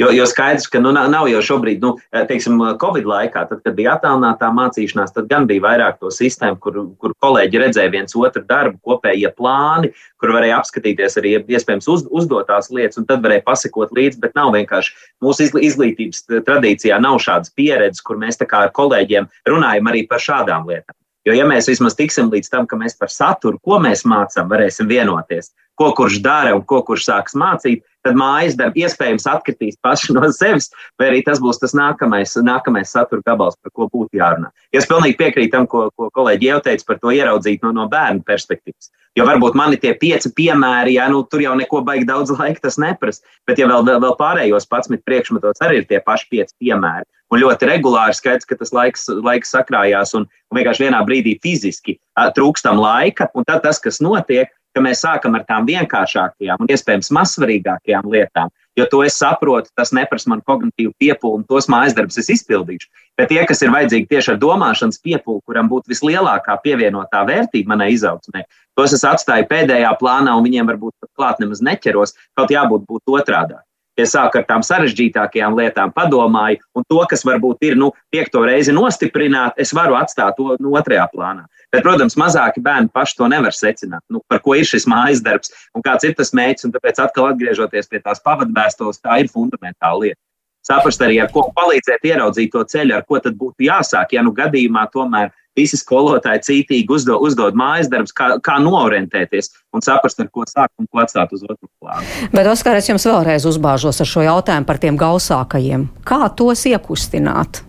[0.00, 1.90] Jo, jo skaidrs, ka nu, nav jau šobrīd, nu,
[2.28, 6.78] teiksim, Covid laikā, tad, kad bija attālinātā mācīšanās, tad gan bija vairāk to sistēmu, kur,
[7.02, 12.70] kur kolēģi redzēja viens otru darbu, kopējie plāni, kur varēja apskatīties arī iespējams uz, uzdotās
[12.72, 18.00] lietas, un tad varēja pasakot līdzi, bet nav vienkārši mūsu izglītības tradīcijā nav šādas pieredzes,
[18.00, 20.96] kur mēs tā kā ar kolēģiem runājam arī par šādām lietām.
[21.28, 24.88] Jo, ja mēs vismaz tiksim līdz tam, ka mēs par saturu, ko mēs mācām, varēsim
[24.88, 30.14] vienoties, ko kurš dara un ko kurš sāks mācīt, tad mājas darbi iespējams atkritīs paši
[30.16, 34.50] no sevis, vai arī tas būs tas nākamais, nākamais satura gabals, par ko būtu jārunā.
[34.76, 38.24] Es pilnīgi piekrītu tam, ko, ko kolēģi jau teica par to ieraudzīt no, no bērnu
[38.28, 38.92] perspektīvas.
[39.18, 42.68] Jo varbūt man ir tie pieci piemēri, ja nu, tur jau neko baigi daudz laika
[42.68, 47.08] tas neprasa, bet ja vēl, vēl, pārējos 11 priekšmetos arī ir tie paši pieci piemēri
[47.30, 51.96] un ļoti regulāri skaidrs, ka tas laiks, laiks sakrājās un vienkārši vienā brīdī fiziski
[52.36, 53.28] trūkstam laika.
[53.38, 58.50] Un tad tas, kas notiek, ka mēs sākam ar tām vienkāršākajām un iespējams mazsvarīgākajām lietām,
[58.78, 62.90] jo to es saprotu, tas neprasa man kognitīvu piepūli un tos mājas darbus es izpildīšu.
[63.18, 67.90] Bet tie, kas ir vajadzīgi tieši ar domāšanas piepūli, kuram būtu vislielākā pievienotā vērtība manai
[67.96, 68.44] izaugsmē,
[68.78, 73.18] tos es atstāju pēdējā plānā un viņiem varbūt pat klāt nemaz neķeros, kaut jābūt būt
[73.20, 73.64] otrādāk
[74.00, 78.74] ja sāku ar tām sarežģītākajām lietām, padomāju, un to, kas varbūt ir nu, piekto reizi
[78.76, 81.46] nostiprināt, es varu atstāt to nu, otrajā plānā.
[81.70, 85.52] Bet, protams, mazāki bērni paši to nevar secināt, nu, par ko ir šis mājas darbs
[85.76, 86.72] un kāds ir tas mērķis.
[86.74, 90.20] Tāpēc, atkal atgriežoties pie tās pavadvēstules, tā ir fundamentāla lieta.
[90.66, 94.34] saprast arī, ar ko palīdzēt ieraudzīt to ceļu, ar ko tad būtu jāsāk, ja nu
[94.36, 100.30] gadījumā tomēr visi skolotāji cītīgi uzdod, uzdod mājas darbus, kā, kā noorientēties un saprast, ar
[100.32, 102.30] ko sākt un ko atstāt uz otru plānu.
[102.34, 105.88] Bet, Oskar, es jums vēlreiz uzbāžos ar šo jautājumu par tiem gausākajiem.
[106.06, 107.64] Kā tos iekustināt?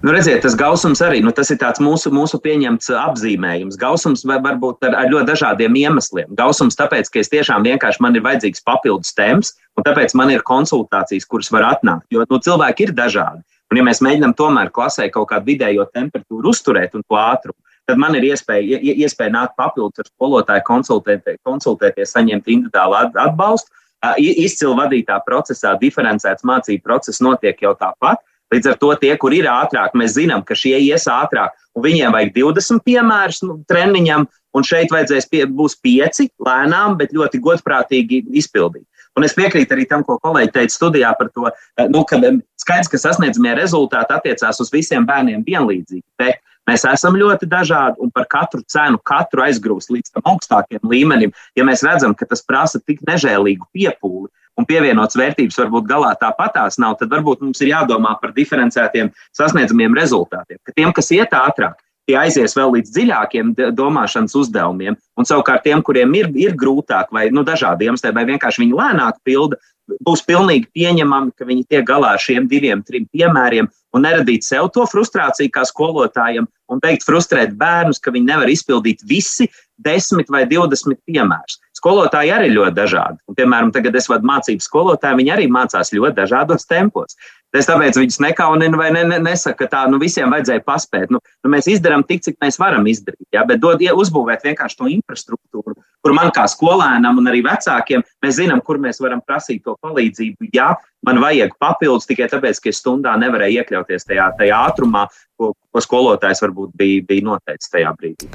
[0.00, 3.78] Nu, redziet, tas gausums arī nu, tas ir mūsu, mūsu pieņemts apzīmējums.
[3.80, 6.30] Gausums var, var būt ar, ar ļoti dažādiem iemesliem.
[6.38, 10.46] Gausums tāpēc, ka es tiešām vienkārši man ir vajadzīgs papildus temps, un tāpēc man ir
[10.46, 12.06] konsultācijas, kuras var atnākt.
[12.14, 13.42] Jo nu, cilvēki ir dažādi.
[13.70, 18.00] Un, ja mēs mēģinām tomēr klasē kaut kādu vidējo temperatūru uzturēt un to ātrumu, tad
[18.02, 23.70] man ir iespēja, iespēja nākt papildus ar skolotāju, konsultēt, konsultēties, saņemt individuālu atbalstu.
[24.18, 28.22] Izcili vadītā procesā, diferencēts mācību process notiek jau tāpat.
[28.50, 32.14] Līdz ar to tie, kur ir ātrāk, mēs zinām, ka šie ies ātrāk, un viņiem
[32.16, 34.24] vajag 20 piemērus nu, treniņam,
[34.56, 38.88] un šeit vajadzēs pie, būs pieci lēnām, bet ļoti godprātīgi izpildīt.
[39.18, 42.20] Un es piekrītu arī tam, ko kolēģi teica studijā par to, eh, nu, ka
[42.60, 46.06] skaidrs, ka sasniedzamie rezultāti attiecās uz visiem bērniem vienlīdzīgi.
[46.18, 51.32] Bet mēs esam ļoti dažādi un par katru cenu, katru aizgrūst līdz tam augstākiem līmenim.
[51.56, 56.78] Ja mēs redzam, ka tas prasa tik nežēlīgu piepūli, un pievienotas vērtības varbūt galā tāpatās
[56.78, 60.60] nav, tad varbūt mums ir jādomā par diferencētiem sasniedzamiem rezultātiem.
[60.62, 65.82] Ka tiem, kas iet ātrāk, tie aizies vēl līdz dziļākiem domāšanas uzdevumiem, un savukārt tiem,
[65.86, 69.60] kuriem ir, ir grūtāk vai nu, dažādi iemesli, vai vienkārši viņi lēnāk pilda,
[70.06, 74.68] būs pilnīgi pieņemami, ka viņi tiek galā ar šiem diviem, trim piemēriem un neradīt sev
[74.74, 79.48] to frustrāciju kā skolotājiem un beigt frustrēt bērnus, ka viņi nevar izpildīt visi
[79.82, 81.58] desmit vai divdesmit piemērus.
[81.80, 83.18] Skolotāji arī ļoti dažādi.
[83.26, 87.16] Un, piemēram, tagad es vadu mācību skolotāju, viņi arī mācās ļoti dažādos tempos.
[87.56, 91.10] Es tāpēc viņus nekauninu vai ne, ne, nesaku, ka tā nu, visiem vajadzēja paspēt.
[91.10, 93.26] Nu, nu, mēs izdarām tik, cik mēs varam izdarīt.
[93.34, 93.42] Ja?
[93.48, 98.38] Bet dod, ja, uzbūvēt vienkārši to infrastruktūru, kur man kā skolēnam un arī vecākiem, mēs
[98.40, 100.50] zinām, kur mēs varam prasīt to palīdzību.
[100.54, 100.74] Ja
[101.06, 105.06] man vajag papildus tikai tāpēc, ka es stundā nevarēju iekļauties tajā, tajā ātrumā,
[105.40, 108.28] ko, ko skolotājs varbūt bija, bija noteicis tajā brīdī.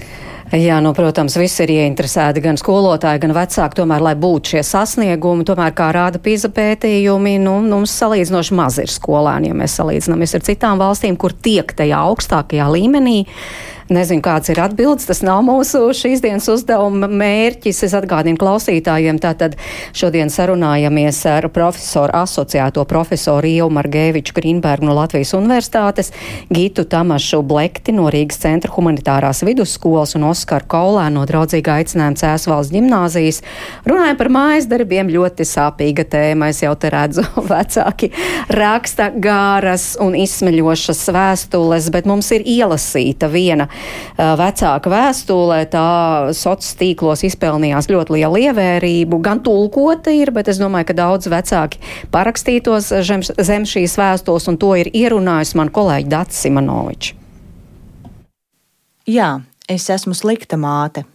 [0.55, 5.45] Jā, nu, protams, visi ir ieinteresēti, gan skolotāji, gan vecāki, tomēr, lai būtu šie sasniegumi,
[5.47, 10.45] tomēr, kā rāda pīza pētījumi, nu, mums salīdzinoši maz ir skolēni, ja mēs salīdzinamies ar
[10.45, 13.23] citām valstīm, kur tiek tajā augstākajā līmenī.
[13.85, 15.05] Nezinu, kāds ir atbildes.
[15.05, 17.83] Tas nav mūsu šīs dienas uzdevuma mērķis.
[17.85, 19.59] Es atgādinu klausītājiem, tātad
[19.93, 26.09] šodien sarunājamies ar profesoru, asociēto profesoru Ievu Margēviču Grīnbergu no Latvijas Universitātes,
[26.49, 32.47] Gitu Tamašu Blekti no Rīgas centra humanitārās vidusskolas un Oskaru Kaulēnu no draudzīga aicinājuma Cēs
[32.49, 33.43] valsts ģimnāzijas.
[33.85, 36.49] Runājam par mājas darbiem, ļoti sāpīga tēma.
[36.49, 37.21] Es jau te redzu,
[37.53, 38.09] vecāki
[38.49, 43.69] raksta gāras un izsmeļošas vēstules, bet mums ir ielasīta viena
[44.17, 45.87] vecāka vēstulē, tā
[46.31, 49.19] sociālos tīklos izpelnījās ļoti lielu ievērību.
[49.25, 51.81] Gan tulkota ir, bet es domāju, ka daudz vecāki
[52.13, 57.13] parakstītos zem, zem šīs vēstules, un to ir ierunājis man kolēģi Dats Simonovičs.
[59.05, 59.35] Jā,
[59.69, 61.05] es esmu slikta māte.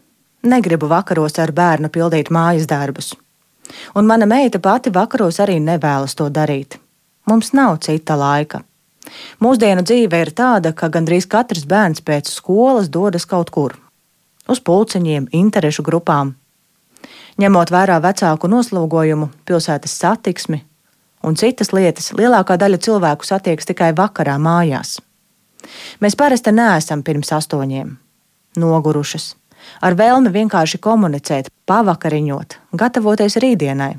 [0.46, 3.10] Negribu vakaros ar bērnu pildīt mājas darbus.
[3.98, 6.78] Un mana meita pati vakaros arī nevēlas to darīt.
[7.26, 8.62] Mums nav cita laika.
[9.40, 13.76] Mūsdienu dzīve ir tāda, ka gandrīz katrs bērns pēc skolas dodas kaut kur-
[14.52, 16.34] uz pulciņiem, interešu grupām.
[17.38, 20.62] Ņemot vērā vecāku noslogojumu, pilsētas satiksmi
[21.22, 25.00] un citas lietas, lielākā daļa cilvēku satiekas tikai vakarā mājās.
[26.00, 27.96] Mēs parasti neesam pirms astoņiem,
[28.56, 29.34] nogurušas,
[29.84, 33.92] ar vēlmi vienkārši komunicēt, pavakariņot, gatavoties rītdienai.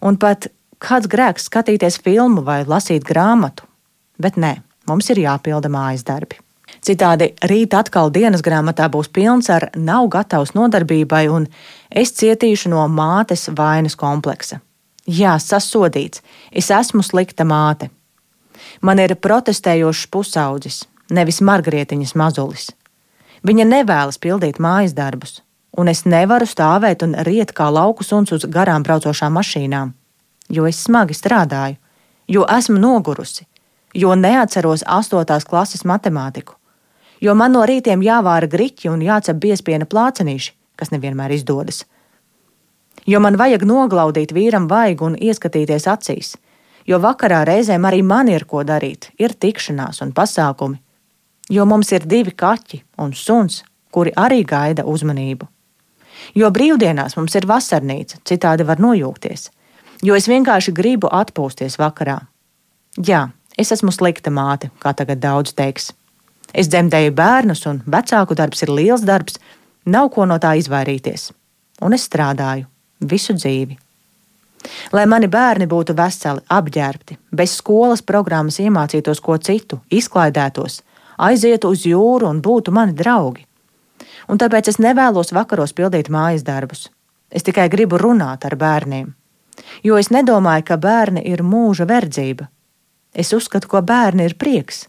[0.00, 3.67] Un pat kāds grēks skatīties filmu vai lasīt grāmatu
[4.18, 6.38] bet nē, mums ir jāpilda mājas darbi.
[6.84, 11.48] Citādi rīt atkal dienas grāmatā būs pilns ar nav gatavs nodarbībai, un
[11.90, 14.60] es cietīšu no mātes vainas kompleksa.
[15.08, 17.88] Jā, sasodīts, es esmu slikta māte.
[18.84, 22.68] Man ir protestējošs pusaudzis, nevis margrietiņas mazulis.
[23.48, 25.38] Viņa nevēlas pildīt mājas darbus,
[25.78, 29.94] un es nevaru stāvēt un riet kā lauku suns uz garām braucošām mašīnām,
[30.52, 31.78] jo es smagi strādāju,
[32.28, 33.46] jo esmu nogurusi,
[33.94, 36.54] jo neatceros astotās klases matemātiku,
[37.20, 41.84] jo man no rītiem jāvāra griķi un jācep biespiena plācenīši, kas nevienmēr izdodas.
[43.06, 46.34] Jo man vajag noglaudīt vīram vaigu un ieskatīties acīs,
[46.86, 50.78] jo vakarā reizēm arī man ir ko darīt, ir tikšanās un pasākumi,
[51.50, 55.48] jo mums ir divi kaķi un suns, kuri arī gaida uzmanību.
[56.34, 59.48] Jo brīvdienās mums ir vasarnīca, citādi var nojūgties,
[60.02, 62.18] jo es vienkārši gribu atpūsties vakarā.
[62.98, 65.90] Jā, Es esmu slikta māte, kā tagad daudz teiks.
[66.54, 69.40] Es dzemdēju bērnus, un vecāku darbs ir liels darbs,
[69.84, 71.32] nav ko no tā izvairīties.
[71.82, 72.68] Un es strādāju
[73.10, 73.76] visu dzīvi.
[74.92, 80.80] Lai mani bērni būtu veseli, apģērbti, bez skolas programmas iemācītos ko citu, izklaidētos,
[81.18, 83.44] aizietu uz jūru un būtu mani draugi.
[84.28, 86.88] Un tāpēc es nevēlos vakaros pildīt mājas darbus.
[87.30, 89.14] Es tikai gribu runāt ar bērniem.
[89.84, 92.48] Jo es nedomāju, ka bērni ir mūža verdzība.
[93.18, 94.84] Es uzskatu, ka bērni ir prieks.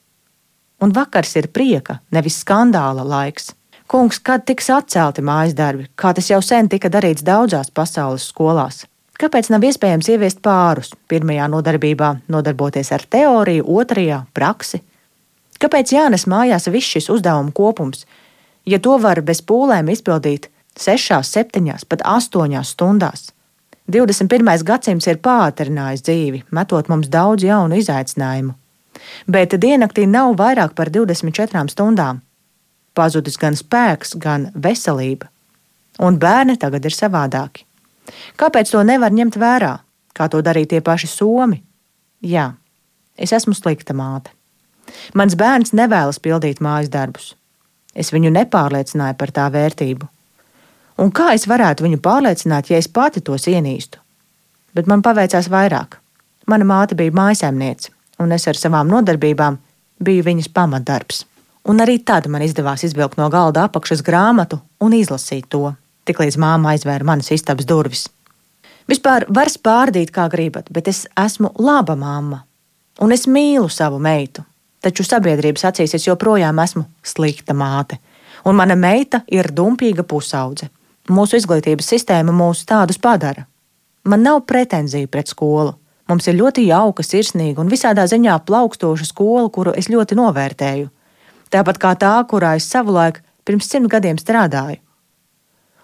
[0.86, 3.56] Un vakars ir prieka, nevis skandāla laiks.
[3.89, 8.84] Kungs, kad tiks atcelti mājas darbi, kā tas jau sen tika darīts daudzās pasaules skolās?
[9.20, 10.94] Kāpēc nav iespējams ieviest pārus?
[11.10, 14.84] Pirmajā nodarbībā nodarboties ar teoriju, otrajā- praksi.
[15.60, 18.06] Kāpēc jānes mājās viss šis uzdevumu kopums,
[18.65, 23.32] ja to var bez pūlēm izpildīt 6, 7, pat 8 stundās?
[23.89, 24.45] 21.
[24.62, 28.54] gadsimts ir pātrinājis dzīvi, metot mums daudz jaunu izaicinājumu.
[29.25, 32.19] Bet diennaktī nav vairāk par 24 stundām.
[32.93, 35.32] Pazudis gan spēks, gan veselība.
[36.06, 37.65] Un bērni tagad ir savādāki.
[38.38, 39.73] Kāpēc to nevar ņemt vērā,
[40.13, 41.63] kā to darīja tie paši somi?
[42.21, 42.52] Jā,
[43.17, 44.30] es esmu slikta māte.
[45.17, 47.34] Mans bērns nevēlas pildīt mājas darbus.
[47.95, 50.06] Es viņu nepārliecināju par tā vērtību.
[51.00, 54.02] Un kā es varētu viņu pārliecināt, ja es pati tos ienīstu?
[54.76, 55.96] Bet man paveicās vairāk.
[56.48, 59.58] Mana māte bija mājasēmniece, un es ar savām nodarbībām
[60.04, 61.24] biju viņas pamatdarbs.
[61.70, 65.70] Un arī tad man izdevās izvilkt no galda apakšas grāmatu un izlasīt to
[66.10, 68.08] tiklīdz māma aizvēra manas istabas durvis.
[68.90, 72.42] Vispār var spārdīt, kā gribat, bet es esmu laba mamma,
[73.00, 74.44] un es mīlu savu meitu.
[74.82, 78.00] Taču sabiedrības acīs es joprojām esmu slikta māte,
[78.48, 80.70] un mana meita ir dumpīga pusaudze.
[81.10, 83.48] Mūsu izglītības sistēma mūs tādus padara.
[84.06, 85.74] Man nav pretenziju pret skolu.
[86.10, 90.89] Mums ir ļoti jauka, sirsnīga un visādā ziņā plaukstoša skola, kuru es ļoti novērtēju.
[91.50, 94.78] Tāpat kā tā, kurā es savulaik pirms simt gadiem strādāju.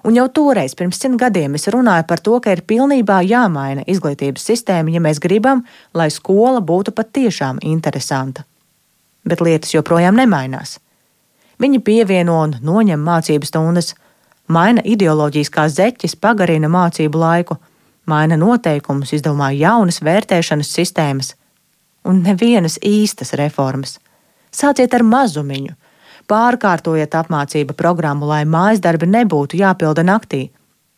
[0.06, 4.46] Un jau toreiz, pirms simt gadiem, es runāju par to, ka ir pilnībā jāmaina izglītības
[4.46, 5.64] sistēma, ja mēs gribam,
[5.98, 8.46] lai skola būtu patiešām interesanta.
[9.26, 10.78] Bet lietas joprojām nemainās.
[11.58, 13.96] Viņi pievieno un noņem mācību stundas,
[14.48, 17.58] maina ideoloģijas kā zeķis, pagarina mācību laiku,
[18.06, 21.34] maina noteikumus, izdomā jaunas vērtēšanas sistēmas.
[22.06, 23.98] Un nevienas īstas reformas.
[24.54, 25.74] Sāciet ar mazumiņu,
[26.26, 30.48] Pārkārtojiet apmācību programmu, lai mājas darbi nebūtu jāpilda naktī,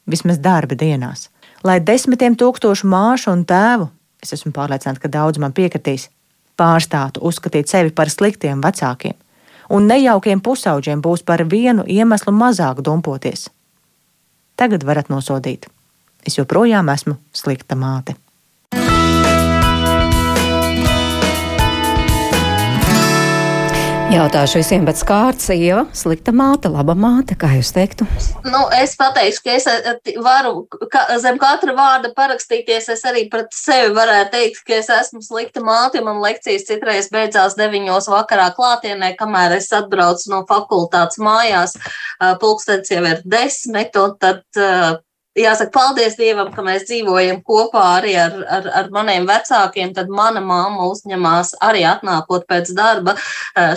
[0.08, 1.28] vismaz darba dienās.
[1.68, 3.90] Lai desmitiem tūkstošu māšu un tēvu,
[4.24, 6.08] es esmu pārliecināta, ka daudz man piekritīs,
[6.58, 9.18] pārstātu uzskatīt sevi par sliktiem vecākiem,
[9.70, 13.50] un nejaukiem pusauģiem būs par vienu iemeslu mazāk dumpoties.
[14.56, 15.68] Tagad varat nosodīt.
[16.26, 18.18] Es joprojām esmu slikta māte.
[24.18, 28.08] Jautāšu visiem pēc kārtas, Ieva, slikta māte, laba māte, kā jūs teiktu?
[28.48, 32.90] Nu, es pateikšu, ka es eh, varu ka, zem katra vārda parakstīties.
[32.96, 36.02] Es arī pret sevi varētu teikt, ka es esmu slikta māte.
[36.02, 41.78] Man lekcijas citreiz beidzās deviņos vakarā klātienē, kamēr es atbraucu no fakultātes mājās.
[41.78, 44.98] Eh, pulkstenis jau ir desmit, un tad eh,
[45.38, 49.94] jāsaka, paldies Dievam, ka mēs dzīvojam kopā arī ar, ar, ar maniem vecākiem.
[49.98, 53.18] Tad mana mamma uzņemās arī atnākot pēc darba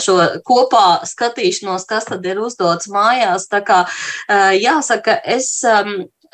[0.02, 3.48] šo kopā skatīšanos, kas tad ir uzdots mājās.
[3.50, 3.82] Tā kā
[4.56, 5.52] jāsaka, es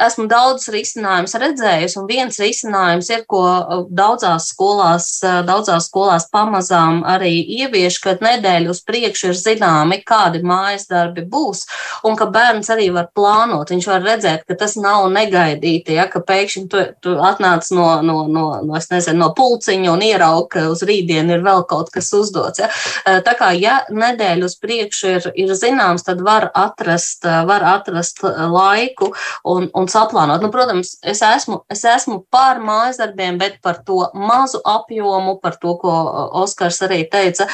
[0.03, 6.29] esmu daudz risinājumus redzējusi, un viens risinājums ir, ko uh, daudzās skolās, uh, daudzās skolās
[6.33, 7.33] pamazām arī
[7.63, 11.65] ievieš, ka nedēļu uz priekšu ir zināmi, kādi mājas darbi būs,
[12.07, 13.73] un ka bērns arī var plānot.
[13.73, 18.19] Viņš var redzēt, ka tas nav negaidīti, ja, ka pēkšņi tu, tu atnāc no, no,
[18.29, 22.61] no, no, nezinu, no pulciņa un ierauk, ka uz rītdienu ir vēl kaut kas uzdots.
[22.61, 22.69] Ja.
[23.07, 28.21] Uh, tā kā, ja nedēļu uz priekšu ir, ir zināms, tad var atrast, var atrast
[28.23, 29.13] laiku
[29.49, 30.43] un, un un saplānot.
[30.43, 35.59] Nu, protams, es esmu, es esmu pār mājas darbiem, bet par to mazu apjomu, par
[35.63, 35.95] to, ko
[36.43, 37.47] Oskars arī teica,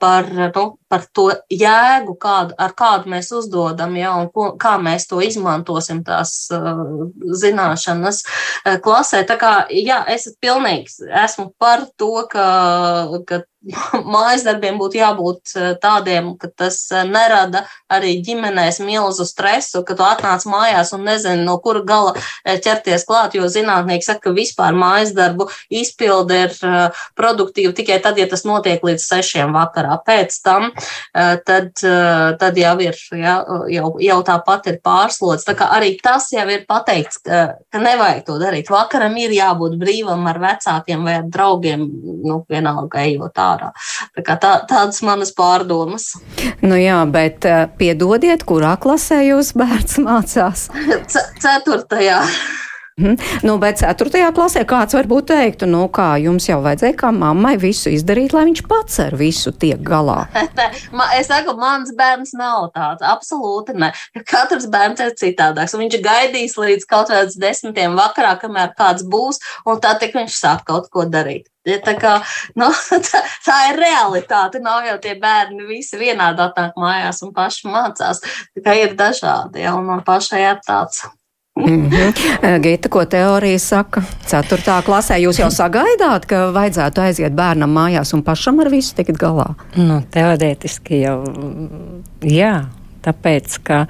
[0.00, 5.06] par, nu, par to jēgu, kādu, ar kādu mēs uzdodam, ja, un ko, kā mēs
[5.10, 6.82] to izmantosim tās uh,
[7.42, 8.24] zināšanas
[8.84, 9.22] klasē.
[9.28, 12.48] Tā kā, jā, es pilnīgi esmu par to, ka,
[13.28, 13.42] ka
[14.14, 19.96] mājas darbiem būtu jābūt eh, tādiem, ka tas eh, nerada arī ģimenēs milzu stresu, ka
[19.98, 24.34] tu atnāc mājās un nezini, no kura gala eh, ķerties klāt, jo zinātnieki saka, ka
[24.36, 26.54] vispār mājas darbu izpilde ir
[27.18, 29.98] produktīva tikai tad, ja tas notiek līdz sešiem vakarā.
[30.06, 30.70] Pēc tam
[31.46, 31.70] tad,
[32.40, 33.34] tad jau ir, ja,
[33.72, 35.46] jau, jau tāpat ir pārslods.
[35.46, 37.40] Tā kā arī tas jau ir pateikts, ka,
[37.72, 38.70] ka nevajag to darīt.
[38.72, 41.86] Vakaram ir jābūt brīvam ar vecākiem vai ar draugiem,
[42.24, 43.72] nu, vienalga ejot ārā ārā.
[44.20, 46.10] Tā tā, tādas manas pārdomas.
[46.62, 50.68] Nu jā, bet uh, piedodiet, kurā klasē jūs bērns mācās?
[51.08, 52.22] C ceturtajā.
[52.98, 53.14] Mm.
[53.46, 54.32] Nu, bet 4.
[54.34, 58.62] klasē kāds varbūt teiktu, nu kā jums jau vajadzēja kā mammai visu izdarīt, lai viņš
[58.66, 60.24] pats ar visu tiek galā.
[61.18, 63.04] es saku, mans bērns nav tāds.
[63.06, 63.92] Absolūti ne.
[64.26, 65.76] Katrs bērns ir citādāks.
[65.78, 70.90] Viņš gaidīs līdz kaut kādiem desmitiem vakarā, kamēr kāds būs, un tad viņš sāk kaut
[70.90, 71.46] ko darīt.
[71.68, 72.14] Tā, kā,
[72.58, 72.70] nu,
[73.10, 74.62] tā, tā ir realitāte.
[74.64, 78.24] Nav jau tie bērni visi vienādi atnāk mājās un paši mācās.
[78.64, 81.04] Kā ir dažādi, ja, un man pašai ir tāds.
[81.58, 82.60] Mm -hmm.
[82.64, 84.02] Gita, ko teorija saka?
[84.26, 89.18] Ceturtā klasē jūs jau sagaidāt, ka vajadzētu aiziet bērnam mājās un pašam ar visu tikt
[89.18, 89.54] galā?
[89.76, 91.24] Nu, teorētiski jau
[92.22, 92.64] jā.
[93.02, 93.86] Tāpēc, ka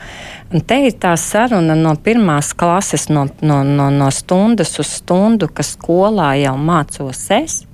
[0.66, 5.62] te ir tā saruna no pirmās klases, no, no, no, no stundas uz stundu, ka
[5.62, 7.64] skolā jau mācos es,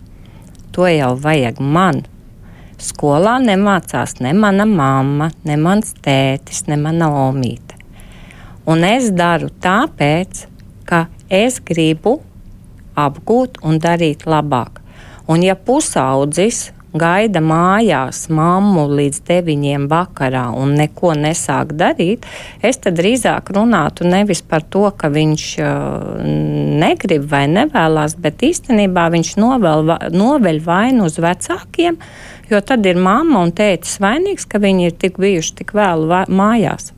[0.73, 2.05] to jau vajag man.
[2.79, 7.74] Skolā nemācās ne mana mamma, ne mans tētis, ne mana omīte.
[8.71, 10.47] Un es daru tāpēc,
[10.89, 12.19] ka es gribu
[12.97, 14.81] apgūt un darīt labāk.
[15.29, 22.27] Un ja pusaudzis gaida mājās mammu līdz deviņiem vakarā un neko nesāk darīt,
[22.63, 26.23] es tad drīzāk runātu nevis par to, ka viņš uh,
[26.85, 31.99] negrib vai nevēlas, bet īstenībā viņš novel, noveļ vainu uz vecākiem,
[32.53, 36.93] jo tad ir mamma un tētis vainīgs, ka viņi ir tik bijuši tik vēlu mājās.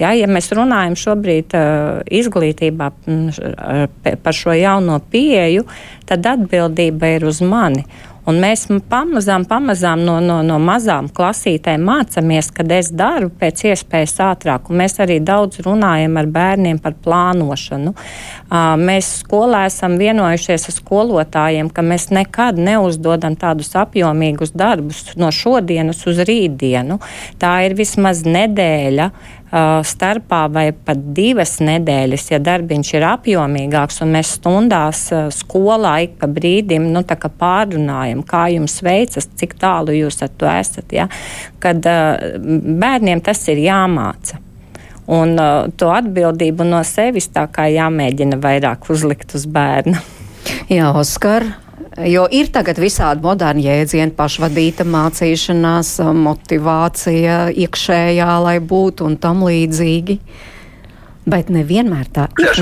[0.00, 3.86] Ja, ja mēs runājam šobrīd uh, izglītībā uh,
[4.22, 5.66] par šo jauno pieeju,
[6.08, 7.86] tad atbildība ir uz mani.
[8.26, 14.16] Un mēs pamazām, pamazām no, no, no mazām klasītēm mācāmies, kad es daru pēc iespējas
[14.26, 14.66] ātrāk.
[14.66, 17.94] Un mēs arī daudz runājam ar bērniem par plānošanu.
[18.82, 26.02] Mēs skolā esam vienojušies ar skolotājiem, ka mēs nekad neuzdodam tādus apjomīgus darbus no šodienas
[26.10, 26.98] uz rītdienu.
[27.38, 29.10] Tā ir vismaz nedēļa
[29.86, 36.26] starpā vai pat divas nedēļas, ja darbiņš ir apjomīgāks, un mēs stundās skolā ik pa
[36.26, 37.04] brīdim nu,
[37.38, 40.90] pārunājam, kā jums veicas, cik tālu jūs ar to esat.
[40.92, 41.06] Ja?
[41.62, 44.42] Kad bērniem tas ir jāmāca.
[45.06, 50.00] Un uh, to atbildību no sevis tā kā jāmēģina vairāk uzlikt uz bērnu.
[50.70, 51.46] Jā, Oskar,
[52.04, 60.18] Jo ir tagad visādi moderni jēdzieni, pašvadīta mācīšanās, motivācija iekšējā, lai būtu un tam līdzīgi.
[61.26, 62.52] Bet nevienmēr tā ir.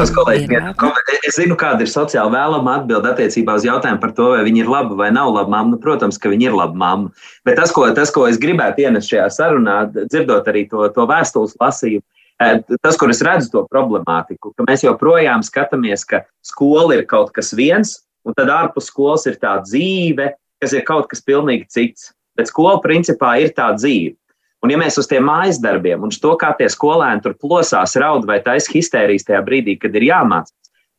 [0.80, 4.62] Kolēģi, es zinu, kāda ir sociāli vēlama atbilde attiecībā uz jautājumu par to, vai viņi
[4.62, 5.74] ir laba vai nav laba mamma.
[5.74, 7.26] Nu, protams, ka viņi ir laba mamma.
[7.44, 11.58] Bet tas, ko, tas, ko es gribētu ienest šajā sarunā, dzirdot arī to, to vēstules
[11.60, 12.06] lasījumu,
[12.40, 17.34] eh, tas, kur es redzu to problemātiku, ka mēs joprojām skatāmies, ka skola ir kaut
[17.36, 22.12] kas viens, un tad ārpus skolas ir tā dzīve, kas ir kaut kas pilnīgi cits.
[22.34, 24.16] Bet skola principā ir tā dzīve.
[24.64, 28.24] Un, ja mēs uz tiem mājas darbiem un to, kā tie skolēni tur plosās, raud
[28.26, 30.54] vai taisa histērijas tajā brīdī, kad ir jāmācās,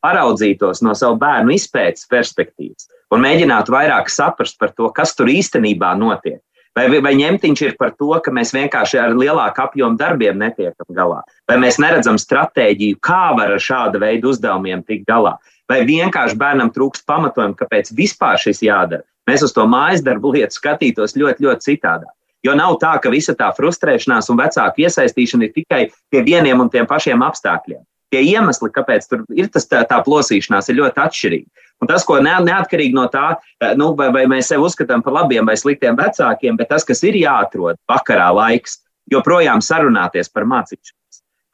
[0.06, 5.96] paraudzītos no savu bērnu izpētes perspektīvas un mēģinātu vairāk saprast par to, kas tur īstenībā
[5.98, 6.42] notiek.
[6.76, 11.22] Vai, vai ņemtiņš ir par to, ka mēs vienkārši ar lielāku apjomu darbiem netiekam galā,
[11.48, 15.38] vai mēs neredzam stratēģiju, kā var ar šāda veida uzdevumiem tikt galā
[15.70, 19.06] vai vienkārši bērnam trūkst pamatojumu, kāpēc vispār šis jādara.
[19.30, 22.06] Mēs uz to mājas darbu lietu skatītos ļoti, ļoti citādi.
[22.46, 25.82] Jo nav tā, ka visa tā frustrēšanās un vecāku iesaistīšana ir tikai
[26.14, 27.82] pie vieniem un tiem pašiem apstākļiem.
[28.14, 31.64] Tie iemesli, kāpēc tur ir tas, tā, tā plosīšanās, ir ļoti atšķirīgi.
[31.82, 33.34] Un tas, ko ne, neatkarīgi no tā,
[33.80, 37.18] nu, vai, vai mēs sevi uzskatām par labiem vai sliktiem vecākiem, bet tas, kas ir
[37.20, 38.78] jāatrod vakarā laiks,
[39.12, 40.96] joprojām sarunāties par mācīšanu.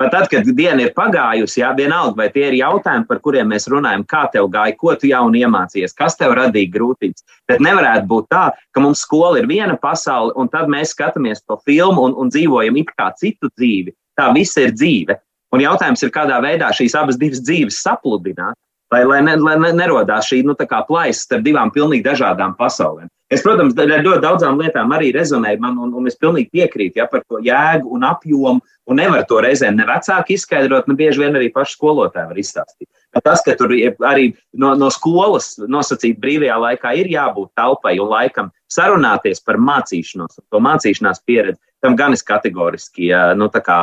[0.02, 3.68] Pat tad, kad diena ir pagājusi, jā, vienalga, vai tie ir jautājumi, par kuriem mēs
[3.70, 7.22] runājam, kā tev gāja, ko tu jaunu iemācījies, kas tev radīja grūtības.
[7.46, 11.60] Bet nevarētu būt tā, ka mums skola ir viena pasaule, un tad mēs skatāmies to
[11.70, 13.94] filmu un, un dzīvojam it kā citu dzīvi.
[14.18, 15.20] Tā viss ir dzīve.
[15.54, 18.58] Un jautājums ir, kādā veidā šīs abas dzīves sapludināt,
[18.90, 23.12] lai, lai, ne, lai nerodās šī nu, plaisa starp divām pilnīgi dažādām pasaulēm.
[23.32, 27.08] Es, protams, ar ļoti daudzām lietām arī rezonēju, man, un, un es pilnīgi piekrītu ja,
[27.08, 28.60] par to jēgu un apjomu,
[28.90, 32.90] un nevar to reizēm ne vecāki izskaidrot, ne bieži vien arī paši skolotāji var izstāstīt.
[33.24, 33.74] Tas, ka tur
[34.08, 40.40] arī no, no skolas nosacīt brīvajā laikā ir jābūt telpai un laikam sarunāties par mācīšanos,
[40.48, 43.80] to mācīšanās pieredzi, tam gan es kategoriski nu, kā,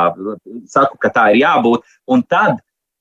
[0.71, 1.85] saku, ka tā ir jābūt.
[2.09, 2.57] Un tad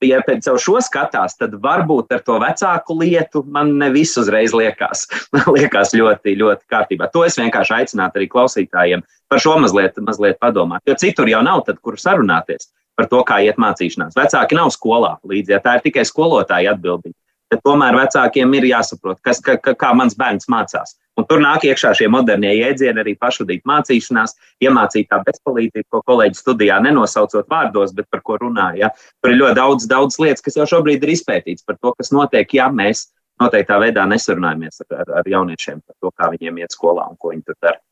[0.07, 5.07] ja pēc šo skatās, tad varbūt ar to vecāku lietu man ne viss uzreiz liekas,
[5.57, 7.11] liekas ļoti, ļoti kārtībā.
[7.15, 10.85] To es vienkārši aicinātu arī klausītājiem par šo mazliet, mazliet padomāt.
[10.87, 14.17] Jo citur jau nav, tad, kur sarunāties par to, kā iet mācīšanās.
[14.19, 17.15] Vecāki nav skolā līdzi, ja tā ir tikai skolotāja atbildība.
[17.49, 20.99] Tad tomēr vecākiem ir jāsaprot, kas, ka, ka, kā mans bērns mācās.
[21.19, 26.39] Un tur nāk iekšā šie modernie jēdzieni, arī pašvadīt mācīšanās, iemācīt tā bezpalīdzību, ko kolēģi
[26.39, 28.87] studijā nenosaucot vārdos, bet par ko runāja.
[28.87, 29.14] Ja.
[29.23, 32.55] Tur ir ļoti daudz, daudz lietas, kas jau šobrīd ir izpētīts par to, kas notiek,
[32.55, 33.09] ja mēs
[33.43, 37.35] noteiktā veidā nesarunājamies ar, ar, ar jauniešiem par to, kā viņiem iet skolā un ko
[37.35, 37.83] viņi tur dara.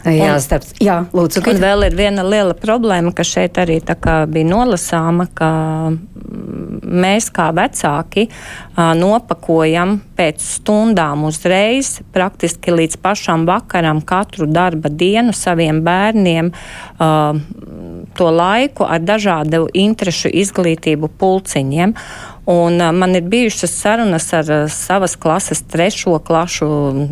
[0.00, 1.42] Jā, starp, jā, lūdzu.
[1.44, 5.50] Un vēl ir viena liela problēma, ka šeit arī bija nolasāma, ka
[6.80, 8.26] mēs kā vecāki
[8.96, 16.52] nopakojam pēc stundām uzreiz, praktiski līdz pašam vakaram, katru darba dienu saviem bērniem
[18.16, 21.94] to laiku ar dažādu interešu izglītību pulciņiem.
[22.48, 26.70] Un, man ir bijušas sarunas ar savas klases trešo klašu,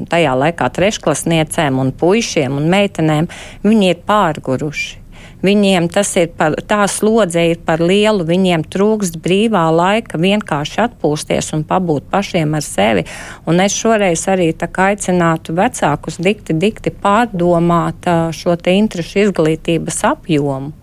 [0.08, 3.28] tajā laikā trešklasniecēm un puišiem un meitenēm.
[3.66, 5.04] Viņi ir pārguruši.
[5.38, 11.52] Viņiem tas ir par, tā slodze ir par lielu, viņiem trūkst brīvā laika vienkārši atpūsties
[11.54, 13.04] un pabūt pašiem ar sevi.
[13.46, 20.74] Un es šoreiz arī aicinātu vecākus dikti, dikti pārdomāt šo te interešu izglītības apjomu.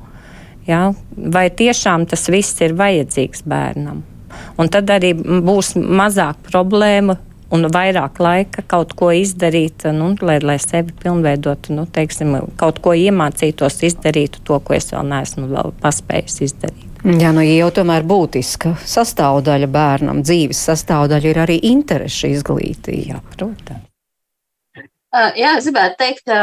[0.68, 0.94] Ja?
[1.12, 4.06] Vai tiešām tas viss ir vajadzīgs bērnam?
[4.62, 7.18] Un tad arī būs mazāk problēmu
[7.54, 12.96] un vairāk laika kaut ko izdarīt, nu, lai, lai sevi pilnveidotu, nu, teiksim, kaut ko
[12.98, 16.92] iemācītos, izdarītu to, ko es vēl neesmu vēl paspējis izdarīt.
[17.06, 23.04] Jā, nu jau tomēr būtiska sastāvdaļa bērnam, dzīves sastāvdaļa ir arī interešu izglītība.
[23.12, 23.84] Jā, protams.
[25.16, 26.34] Jā, es gribētu teikt,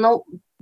[0.00, 0.12] nu,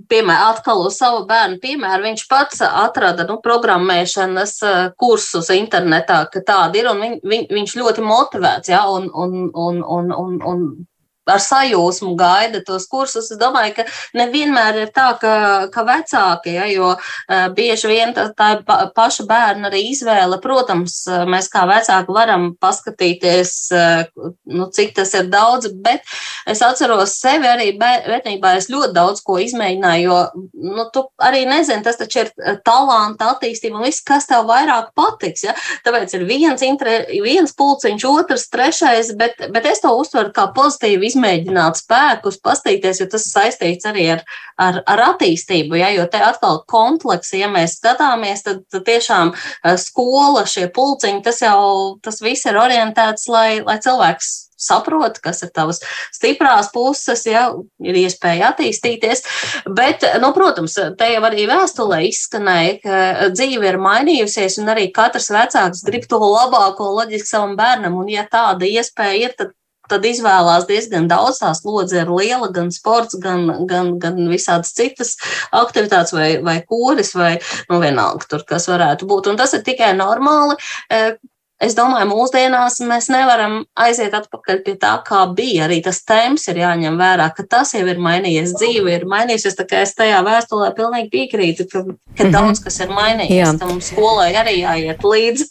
[0.09, 6.43] piemēram, atkal uz savu bērnu piemēru, viņš pats atrada nu, programmēšanas eh, kursus internetā, ka
[6.45, 10.65] tādi ir, un viņ, viņ, viņš ļoti motivēts, ja, un, un, un, un, un, un
[11.29, 13.29] ar sajūsmu gaida tos kursus.
[13.31, 13.85] Es domāju, ka
[14.17, 15.33] nevienmēr ir tā, ka,
[15.73, 20.39] ka vecāki, ja, jo uh, bieži vien tā, tā ir pa, paša bērna arī izvēle.
[20.43, 26.05] Protams, mēs kā vecāki varam paskatīties, uh, nu, cik tas ir daudz, bet
[26.49, 28.55] es atceros sevi arī bērnībā.
[28.59, 30.19] Es ļoti daudz ko izmēģināju, jo
[30.75, 32.33] nu, tu arī nezini, tas taču ir
[32.65, 35.45] talanta attīstība un viss, kas tev vairāk patiks.
[35.47, 35.55] Ja?
[35.85, 41.05] Tāpēc ir viens, intre, viens pulciņš, otrs, trešais, bet, bet es to uztveru kā pozitīvu
[41.09, 44.23] izmēģinājumu izmēģināt spēkus, pastīties, jo tas saistīts arī ar,
[44.57, 45.79] ar, ar attīstību.
[45.79, 51.23] Ja, jo te atkal kompleksi, ja mēs skatāmies, tad, tad tiešām eh, skola, šie pulciņi,
[51.23, 55.79] tas jau tas viss ir orientēts, lai, lai cilvēks saprot, kas ir tavas
[56.11, 57.45] stiprās puses, ja
[57.79, 59.23] ir iespēja attīstīties.
[59.71, 65.31] Bet, nu, protams, te jau arī vēstulē izskanēja, ka dzīve ir mainījusies, un arī katrs
[65.31, 69.55] vecāks grib to labāko loģiski savam bērnam, un ja tāda iespēja ir, tad
[69.91, 71.41] tad izvēlās diezgan daudz.
[71.43, 75.15] Tā slodze ir liela, gan sports, gan, gan, gan visādas citas
[75.55, 77.33] aktivitātes, vai, vai kūris, vai
[77.69, 79.31] nu, vienalga, tur, kas varētu būt.
[79.31, 80.59] Un tas ir tikai normāli.
[81.59, 85.65] Es domāju, mūsdienās mēs nevaram aiziet atpakaļ pie tā, kā bija.
[85.65, 89.57] Arī tas temps ir jāņem vērā, ka tas jau ir mainījies, dzīve ir mainījusies.
[89.59, 92.31] Tā kā es tajā vēstulē pilnīgi piekrītu, ka, ka mm -hmm.
[92.37, 93.59] daudz kas ir mainījies.
[93.59, 95.49] Tam skolai arī jāiet līdzi.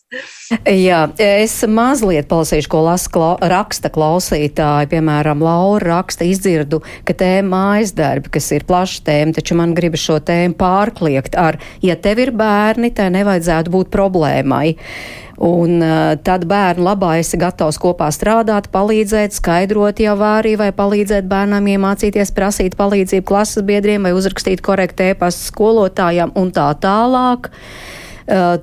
[0.88, 4.88] Jā, es mazliet palasīšu, ko lasa kla raksta klausītāji.
[4.88, 10.00] Piemēram, Laura raksta izdzirdu, ka tēma mājas darbi, kas ir plaša tēma, taču man gribas
[10.00, 14.76] šo tēmu pārkliegt ar, ja tev ir bērni, tai nevajadzētu būt problēmai.
[15.44, 15.82] Un
[16.26, 22.34] tad bērnu labā esi gatavs kopā strādāt, palīdzēt, skaidrot jau arī, vai palīdzēt bērnam iemācīties
[22.34, 27.52] prasīt palīdzību klases biedriem vai uzrakstīt korektu ēpastu skolotājām un tā tālāk.
[27.52, 27.97] Uh,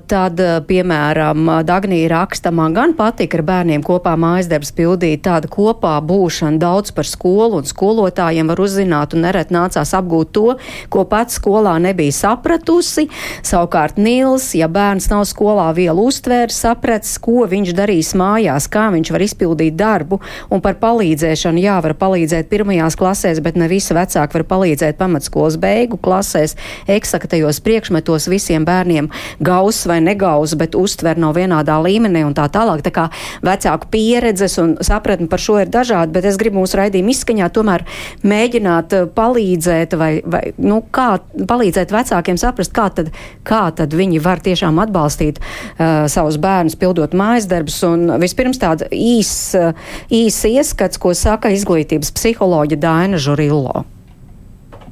[0.06, 5.50] tad, eh, piemēram, Dagnija raksta, man gan patika ar bērniem kopā mājas darbs pildīt tāda
[5.50, 10.54] kopā būšana daudz par skolu un skolotājiem var uzzināt un neret nācās apgūt to,
[10.88, 13.08] ko pats skolā nebija sapratusi.
[13.42, 19.10] Savukārt Nils, ja bērns nav skolā vielu uztvērs, sapratis, ko viņš darīs mājās, kā viņš
[19.10, 21.64] var izpildīt darbu un par palīdzēšanu.
[21.66, 26.54] Jā, var palīdzēt pirmajās klasēs, bet ne visi vecāki var palīdzēt pamatskolas beigu klasēs,
[26.86, 29.10] eksaktajos priekšmetos visiem bērniem.
[29.42, 32.84] Gā gauss vai negauss, bet uztver nav vienādā līmenī un tā tālāk.
[32.84, 33.06] Tā kā
[33.46, 37.86] vecāku pieredzes un sapratni par šo ir dažādi, bet es gribu mūsu raidījumu izskaņā tomēr
[38.26, 41.08] mēģināt uh, palīdzēt vai, vai nu, kā
[41.48, 43.12] palīdzēt vecākiem saprast, kā tad,
[43.46, 47.80] kā tad viņi var tiešām atbalstīt uh, savus bērnus, pildot mājas darbus.
[47.86, 49.72] Un vispirms tāds īs, uh,
[50.12, 53.86] īs ieskats, ko saka izglītības psiholoģa Daina Žurillo.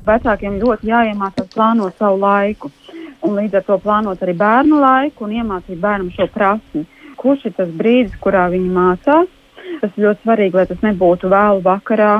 [0.04, 2.68] Vecākiem ļoti jāiemācās plānot savu laiku
[3.24, 6.84] un līdz ar to plānot arī bērnu laiku un iemācīt bērnam šo prasmi.
[7.20, 9.30] Kurš ir tas brīdis, kurā viņi mācās?
[9.80, 12.14] Tas ir ļoti svarīgi, lai tas nebūtu vēlu vakarā,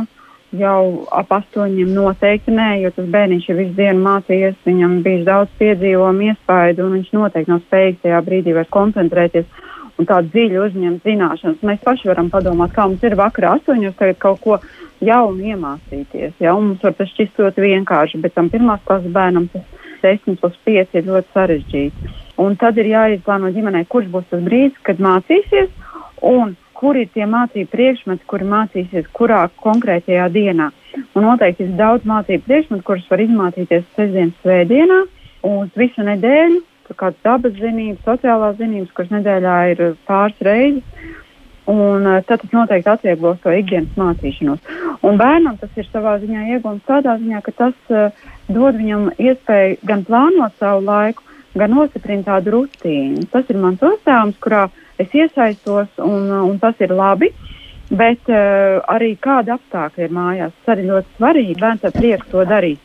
[0.59, 5.55] jau ap astoņiem noteikti nē, jo tas bērniņš ir visu dienu mācījies, viņam bija daudz
[5.61, 9.47] piedzīvojumu, iespaidu, un viņš noteikti nav spējīgs tajā brīdī vairs koncentrēties.
[9.95, 11.61] un tādu dziļu uzņemt zināšanas.
[11.63, 14.57] Mēs paši varam padomāt, kā mums ir vakarā astoņos tagad kaut ko
[15.07, 16.33] jaunu iemācīties.
[16.43, 16.57] Ja?
[16.59, 19.63] Un mums var tas šķist ļoti vienkārši, bet tam pirmās klases bērnam tas
[20.05, 22.13] 10 plus 5 ir ļoti sarežģīti.
[22.45, 25.71] Un tad ir jāizplāno ģimenei, kurš būs tas brīdis, kad mācīsies
[26.27, 30.71] un kur ir tie mācību priekšmeti, kuri mācīsies kurā konkrētajā dienā.
[31.15, 35.01] Un noteikti ir daudz mācību priekšmetu, kurus var izmācīties sestdienas svētdienā
[35.49, 36.63] uz visu nedēļu.
[36.95, 41.15] Kādas dabas zinības, sociālās zinības, kuras nedēļā ir pāris reizes.
[41.71, 44.61] Un uh, tad tas noteikti atvieglos to ikdienas mācīšanos.
[45.05, 49.79] Un bērnam tas ir savā ziņā iegūms tādā ziņā, ka tas uh, dod viņam iespēju
[49.89, 51.25] gan plānot savu laiku,
[51.57, 53.25] gan nostiprina tādu rutīnu.
[53.33, 54.67] Tas ir mans uzdevums, kurā
[55.01, 57.33] es iesaistos, un, uh, un tas ir labi.
[57.89, 61.57] Bet uh, arī kāda apstākļa ir mājās, tas arī ļoti svarīgi.
[61.61, 62.81] Bērns ar prieku to darīs.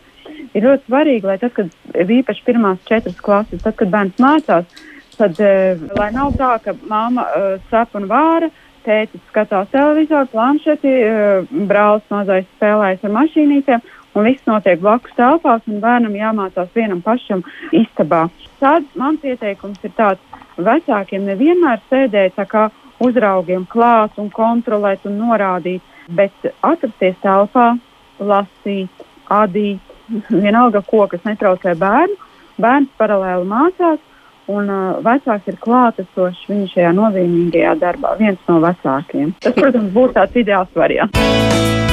[0.55, 4.81] Ir ļoti svarīgi, lai tad, kad īpaši pirmās četras klases, tad, kad bērns mācās,
[5.19, 8.51] tad uh, lai nav tā, ka māma uh, sap un vāra,
[8.85, 15.65] tētis skatās televizoru, planšeti, uh, brālis mazais spēlējas ar mašīnītēm, un viss notiek blakus telpās,
[15.69, 17.43] un bērnam jāmācās vienam pašam
[17.75, 18.27] istabā.
[18.59, 20.23] Tad mans ieteikums ir tāds,
[20.59, 22.67] vecākiem nevienmēr sēdēt tā kā
[22.99, 26.33] uzraugiem klāt un kontrolēt un norādīt, bet
[26.65, 27.71] atrasties telpā,
[28.19, 29.95] lasīt, adīt,
[30.29, 32.17] vienalga ko, kas netraucē bērnu.
[32.59, 34.01] Bērns paralēli mācās,
[34.49, 39.35] un uh, vecāks ir klātesošs viņa šajā nozīmīgajā darbā, viens no vecākiem.
[39.43, 41.88] Tas, protams, būtu tāds ideāls variants.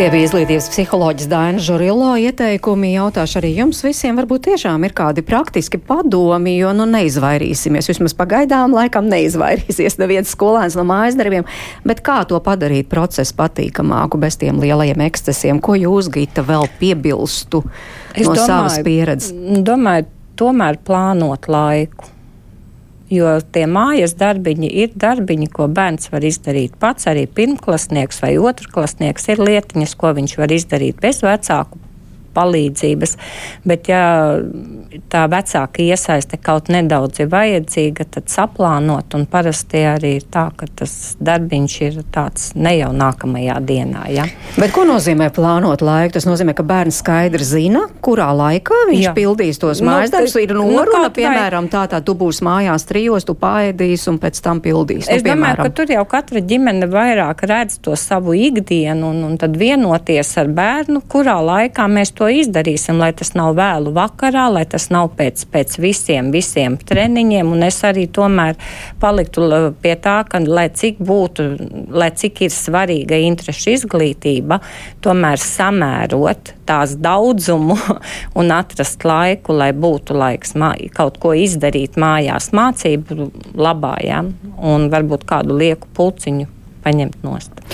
[0.00, 2.94] Tie bija izglītības psiholoģis Daina Žurilo ieteikumi.
[2.94, 7.90] Jautāšu arī jums visiem, varbūt tiešām ir kādi praktiski padomi, jo nu neizvairīsimies.
[7.90, 11.44] Vismaz pagaidām laikam neizvairīsies neviens skolēns no mājas darbiem.
[11.84, 15.60] Bet kā to padarīt procesu patīkamāku bez tiem lielajiem ekscesiem?
[15.60, 17.60] Ko jūs, Gita, vēl piebilstu
[18.14, 19.36] es no domāju, savas pieredzes?
[19.68, 20.08] Domāju,
[20.40, 22.08] tomēr plānot laiku
[23.10, 27.08] jo tie mājas darbiņi ir darbiņi, ko bērns var izdarīt pats.
[27.10, 31.89] Arī pirmklasnieks vai otrklasnieks ir lietiņas, ko viņš var izdarīt bez vecāku
[32.34, 33.16] palīdzības.
[33.68, 34.04] Bet, ja
[35.12, 40.68] tā vecāka iesaiste kaut nedaudz ir vajadzīga, tad saplānot, un parasti arī ir tā, ka
[40.80, 44.06] tas darbiņš ir tāds ne jau nākamajā dienā.
[44.14, 44.26] Ja?
[44.58, 46.16] Bet ko nozīmē plānot laiku?
[46.16, 49.14] Tas nozīmē, ka bērns skaidri zina, kurā laikā viņš Jā.
[49.16, 50.36] pildīs tos nu, mājas darbus.
[50.40, 54.62] Ir noruna, nu, piemēram, tā, tā tu būsi mājās trijos, tu paēdīsi un pēc tam
[54.64, 55.08] pildīsi.
[55.08, 59.22] Nu, es nu, domāju, ka tur jau katra ģimene vairāk redz to savu ikdienu un,
[59.28, 64.44] un tad vienoties ar bērnu, kurā laikā mēs to izdarīsim, lai tas nav vēlu vakarā,
[64.52, 67.48] lai tas nav pēc, pēc visiem, visiem treniņiem.
[67.54, 68.58] Un es arī tomēr
[69.00, 69.46] paliktu
[69.80, 71.46] pie tā, ka, lai cik būtu,
[71.96, 74.60] lai cik ir svarīga interešu izglītība,
[75.04, 77.78] tomēr samērot tās daudzumu
[78.40, 84.20] un atrast laiku, lai būtu laiks mā, kaut ko izdarīt mājās, mācību labā, ja?
[84.60, 86.50] un varbūt kādu lieku pulciņu
[86.84, 87.64] paņemt nost.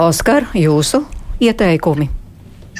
[0.00, 1.04] Oskar, jūsu
[1.40, 2.23] ieteikumi?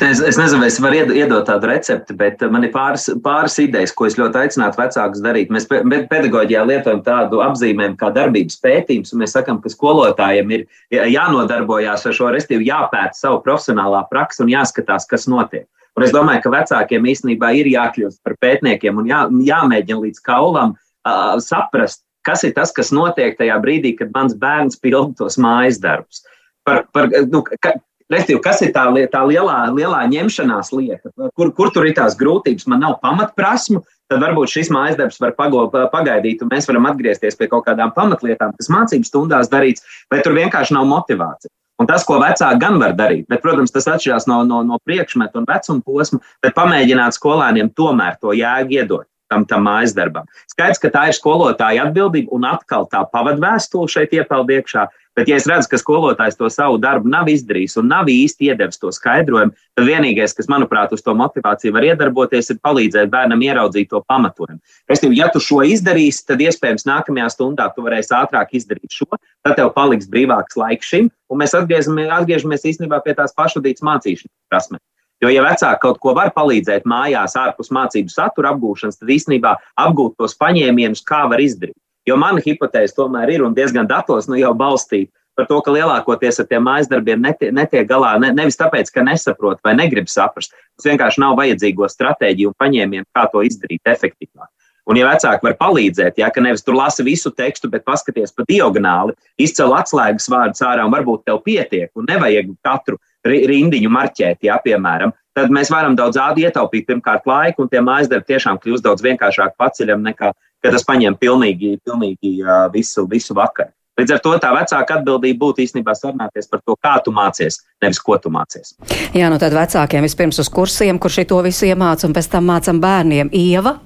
[0.03, 3.93] Es, es nezinu, vai es varu iedot tādu recepti, bet man ir pāris, pāris idejas,
[3.95, 5.53] ko es ļoti aicinātu vecākus darīt.
[5.55, 12.09] Mēs pedagoģijā lietojam tādu apzīmējumu kā darbības pētījums, un mēs sakām, ka skolotājiem ir jānodarbojās
[12.11, 15.69] ar šo, respektīvi jāpēta savu profesionālā praksa un jāskatās, kas notiek.
[15.95, 20.75] Un es domāju, ka vecākiem īstenībā ir jākļūst par pētniekiem un jā, jāmēģina līdz kaulam
[20.75, 25.79] uh, saprast, kas ir tas, kas notiek tajā brīdī, kad mans bērns pilda tos mājas
[25.79, 26.25] darbus.
[26.67, 27.77] Par, par, nu, ka,
[28.13, 32.67] Restīvi, kas ir tā, tā lielā, lielā ņemšanās lieta, kur, kur tur ir tās grūtības?
[32.69, 33.81] Man nav pamatprasmu,
[34.13, 37.95] tad varbūt šis mājas darbs var pago, pagaidīt, un mēs varam atgriezties pie kaut kādām
[37.97, 41.53] pamatlietām, kas mācību stundās darīts, vai tur vienkārši nav motivācija.
[41.81, 45.41] Un tas, ko vecāki gan var darīt, bet, protams, tas atšķirās no, no, no priekšmetu
[45.41, 50.29] un vecuma posma, bet pamēģināt skolēniem tomēr to jēgu iedot tam, tam mājas darbam.
[50.51, 54.89] Skaidrs, ka tā ir skolotāja atbildība, un atkal tā pavadvēstule šeit iepeld iekšā.
[55.15, 58.81] Bet, ja es redzu, ka skolotājs to savu darbu nav izdarījis un nav īsti iedevis
[58.83, 63.93] to skaidrojumu, tad vienīgais, kas, manuprāt, uz to motivāciju var iedarboties, ir palīdzēt bērnam ieraudzīt
[63.93, 64.59] to pamatojumu.
[64.91, 69.07] Respektīvi, ja tu šo izdarīsi, tad iespējams nākamajā stundā tu varēsi ātrāk izdarīt šo,
[69.47, 74.35] tad tev paliks brīvāks laiks šim, un mēs atgriežamies, atgriežamies īstenībā pie tās pašvadītas mācīšanas
[74.51, 74.83] prasmes.
[75.25, 80.19] Jo, ja vecāki kaut ko var palīdzēt mājās, ārpus mācību satura apgūšanas, tad īstenībā apgūt
[80.21, 81.79] tos paņēmienus, kā var izdarīt.
[82.05, 86.43] Jo mana hipotēze tomēr ir un diezgan datos nu, jau balstīta par to, ka lielākoties
[86.43, 90.53] ar tiem mājas darbiem netiek, netiek galā ne, nevis tāpēc, ka nesaprot vai negrib saprast.
[90.77, 94.51] Tas vienkārši nav vajadzīgo stratēģiju un paņēmienu, kā to izdarīt efektīvāk.
[94.85, 99.17] Un, ja vecāki var palīdzēt, ja nevis tur lasa visu tekstu, bet paskaties pa diagonāli,
[99.41, 105.13] izcēl atslēgas vārdus ārā, un varbūt tev pietiek, un nevajag katru rindiņu marķēt, ja, piemēram,
[105.37, 109.57] tad mēs varam daudz ietaupīt pirmkārt laiku, un tie mājas darbi tiešām kļūst daudz vienkāršāk
[109.59, 110.33] paceļam nekā,
[110.65, 112.37] kad tas paņem pilnīgi, pilnīgi
[112.73, 113.73] visu, visu vakaru.
[113.95, 118.01] Līdz ar to tā vecāka atbildība būtu īstenībā sarunāties par to, kā tu mācies, nevis
[118.03, 118.73] ko tu mācies.
[119.15, 122.49] Jā, nu tad vecākiem vispirms uz kursiem, kur šī to visu iemāca, un pēc tam
[122.51, 123.31] mācam bērniem.
[123.31, 123.77] Ieva?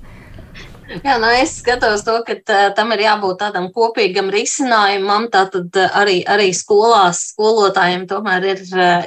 [0.89, 5.27] Jā, nu es skatos to, ka tā, tam ir jābūt tādam kopīgam risinājumam.
[5.29, 8.63] Tātad arī, arī skolās skolotājiem tomēr ir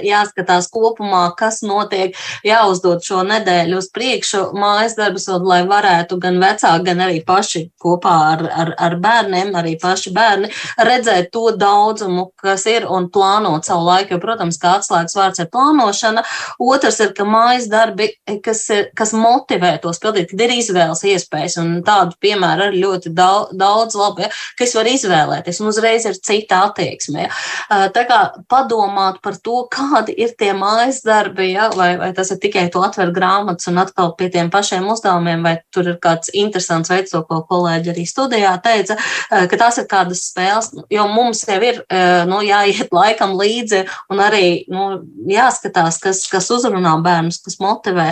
[0.06, 2.14] jāskatās kopumā, kas notiek,
[2.46, 8.14] jāuzdod šo nedēļu uz priekšu mājas darbus, lai varētu gan vecāki, gan arī paši kopā
[8.36, 13.90] ar, ar, ar bērniem, arī paši bērni redzēt to daudzumu, kas ir un plānot savu
[13.90, 14.14] laiku.
[14.14, 16.28] Jo, protams, kā atslēgas vārds ir plānošana.
[16.62, 18.12] Otrs ir, ka mājas darbi,
[18.46, 21.58] kas, ir, kas motivē tos pildīt, kad ir izvēles iespējas.
[21.62, 25.72] Un un tādu piemēru arī ļoti daudz, daudz labi, ja, ka es varu izvēlēties, un
[25.72, 27.26] uzreiz ir cita attieksme.
[27.26, 27.88] Ja.
[27.96, 28.20] Tā kā
[28.52, 32.84] padomāt par to, kādi ir tie mājas darbi, ja, vai, vai tas ir tikai to
[32.86, 37.24] atver grāmatas un atkal pie tiem pašiem uzdevumiem, vai tur ir kāds interesants veids, to,
[37.28, 38.98] ko kolēģi arī studijā teica,
[39.30, 41.82] ka tās ir kādas spēles, jo mums jau ir
[42.30, 48.12] nu, jāiet laikam līdzi un arī nu, jāskatās, kas, kas uzrunā bērnus, kas motivē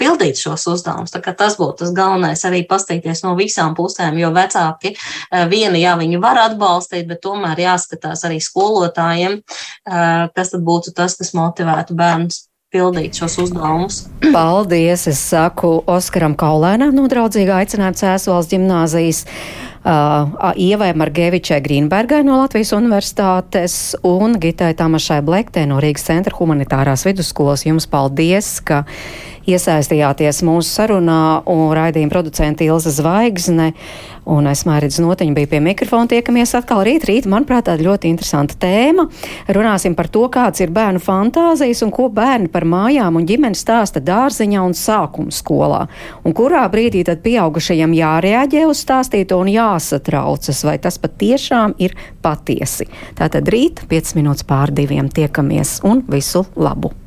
[0.00, 1.14] pildīt šos uzdevumus.
[1.14, 5.96] Tas būtu tas galvenais arī pastāstīt paskatīties no visām pusēm, jo vecāki eh, vieni, jā,
[5.98, 11.96] viņi var atbalstīt, bet tomēr jāskatās arī skolotājiem, eh, kas tad būtu tas, kas motivētu
[11.96, 14.04] bērnus pildīt šos uzdevumus.
[14.34, 15.06] Paldies!
[15.10, 19.24] Es saku Oskaram Kaulēnam no draudzīga aicinājuma Cēsvalsts ģimnāzijas.
[19.84, 23.74] Uh, Ievai Margevičai Grīnbergai no Latvijas Universitātes
[24.08, 27.66] un Gitai Tamašai Blektē no Rīgas centra humanitārās vidusskolas.
[27.68, 28.86] Jums paldies, ka
[29.50, 33.72] iesaistījāties mūsu sarunā, un raidījuma producenta Ilza Zvaigzne
[34.30, 36.08] un es Mērķis Notiņa biju pie mikrofona.
[36.10, 39.06] Tiekamies atkal rīt, rīt, manuprāt, tāda ļoti interesanta tēma.
[39.54, 44.02] Runāsim par to, kāds ir bērnu fantāzijas un ko bērni par mājām un ģimeni stāsta
[44.04, 45.84] dārziņā un sākuma skolā.
[46.24, 52.88] Un kurā brīdī tad pieaugušajiem jārēģē uz stāstīto un jāsatraucas, vai tas patiešām ir patiesi.
[53.18, 57.03] Tātad rīt, 5 minūtes pār diviem, tiekamies un visu labu!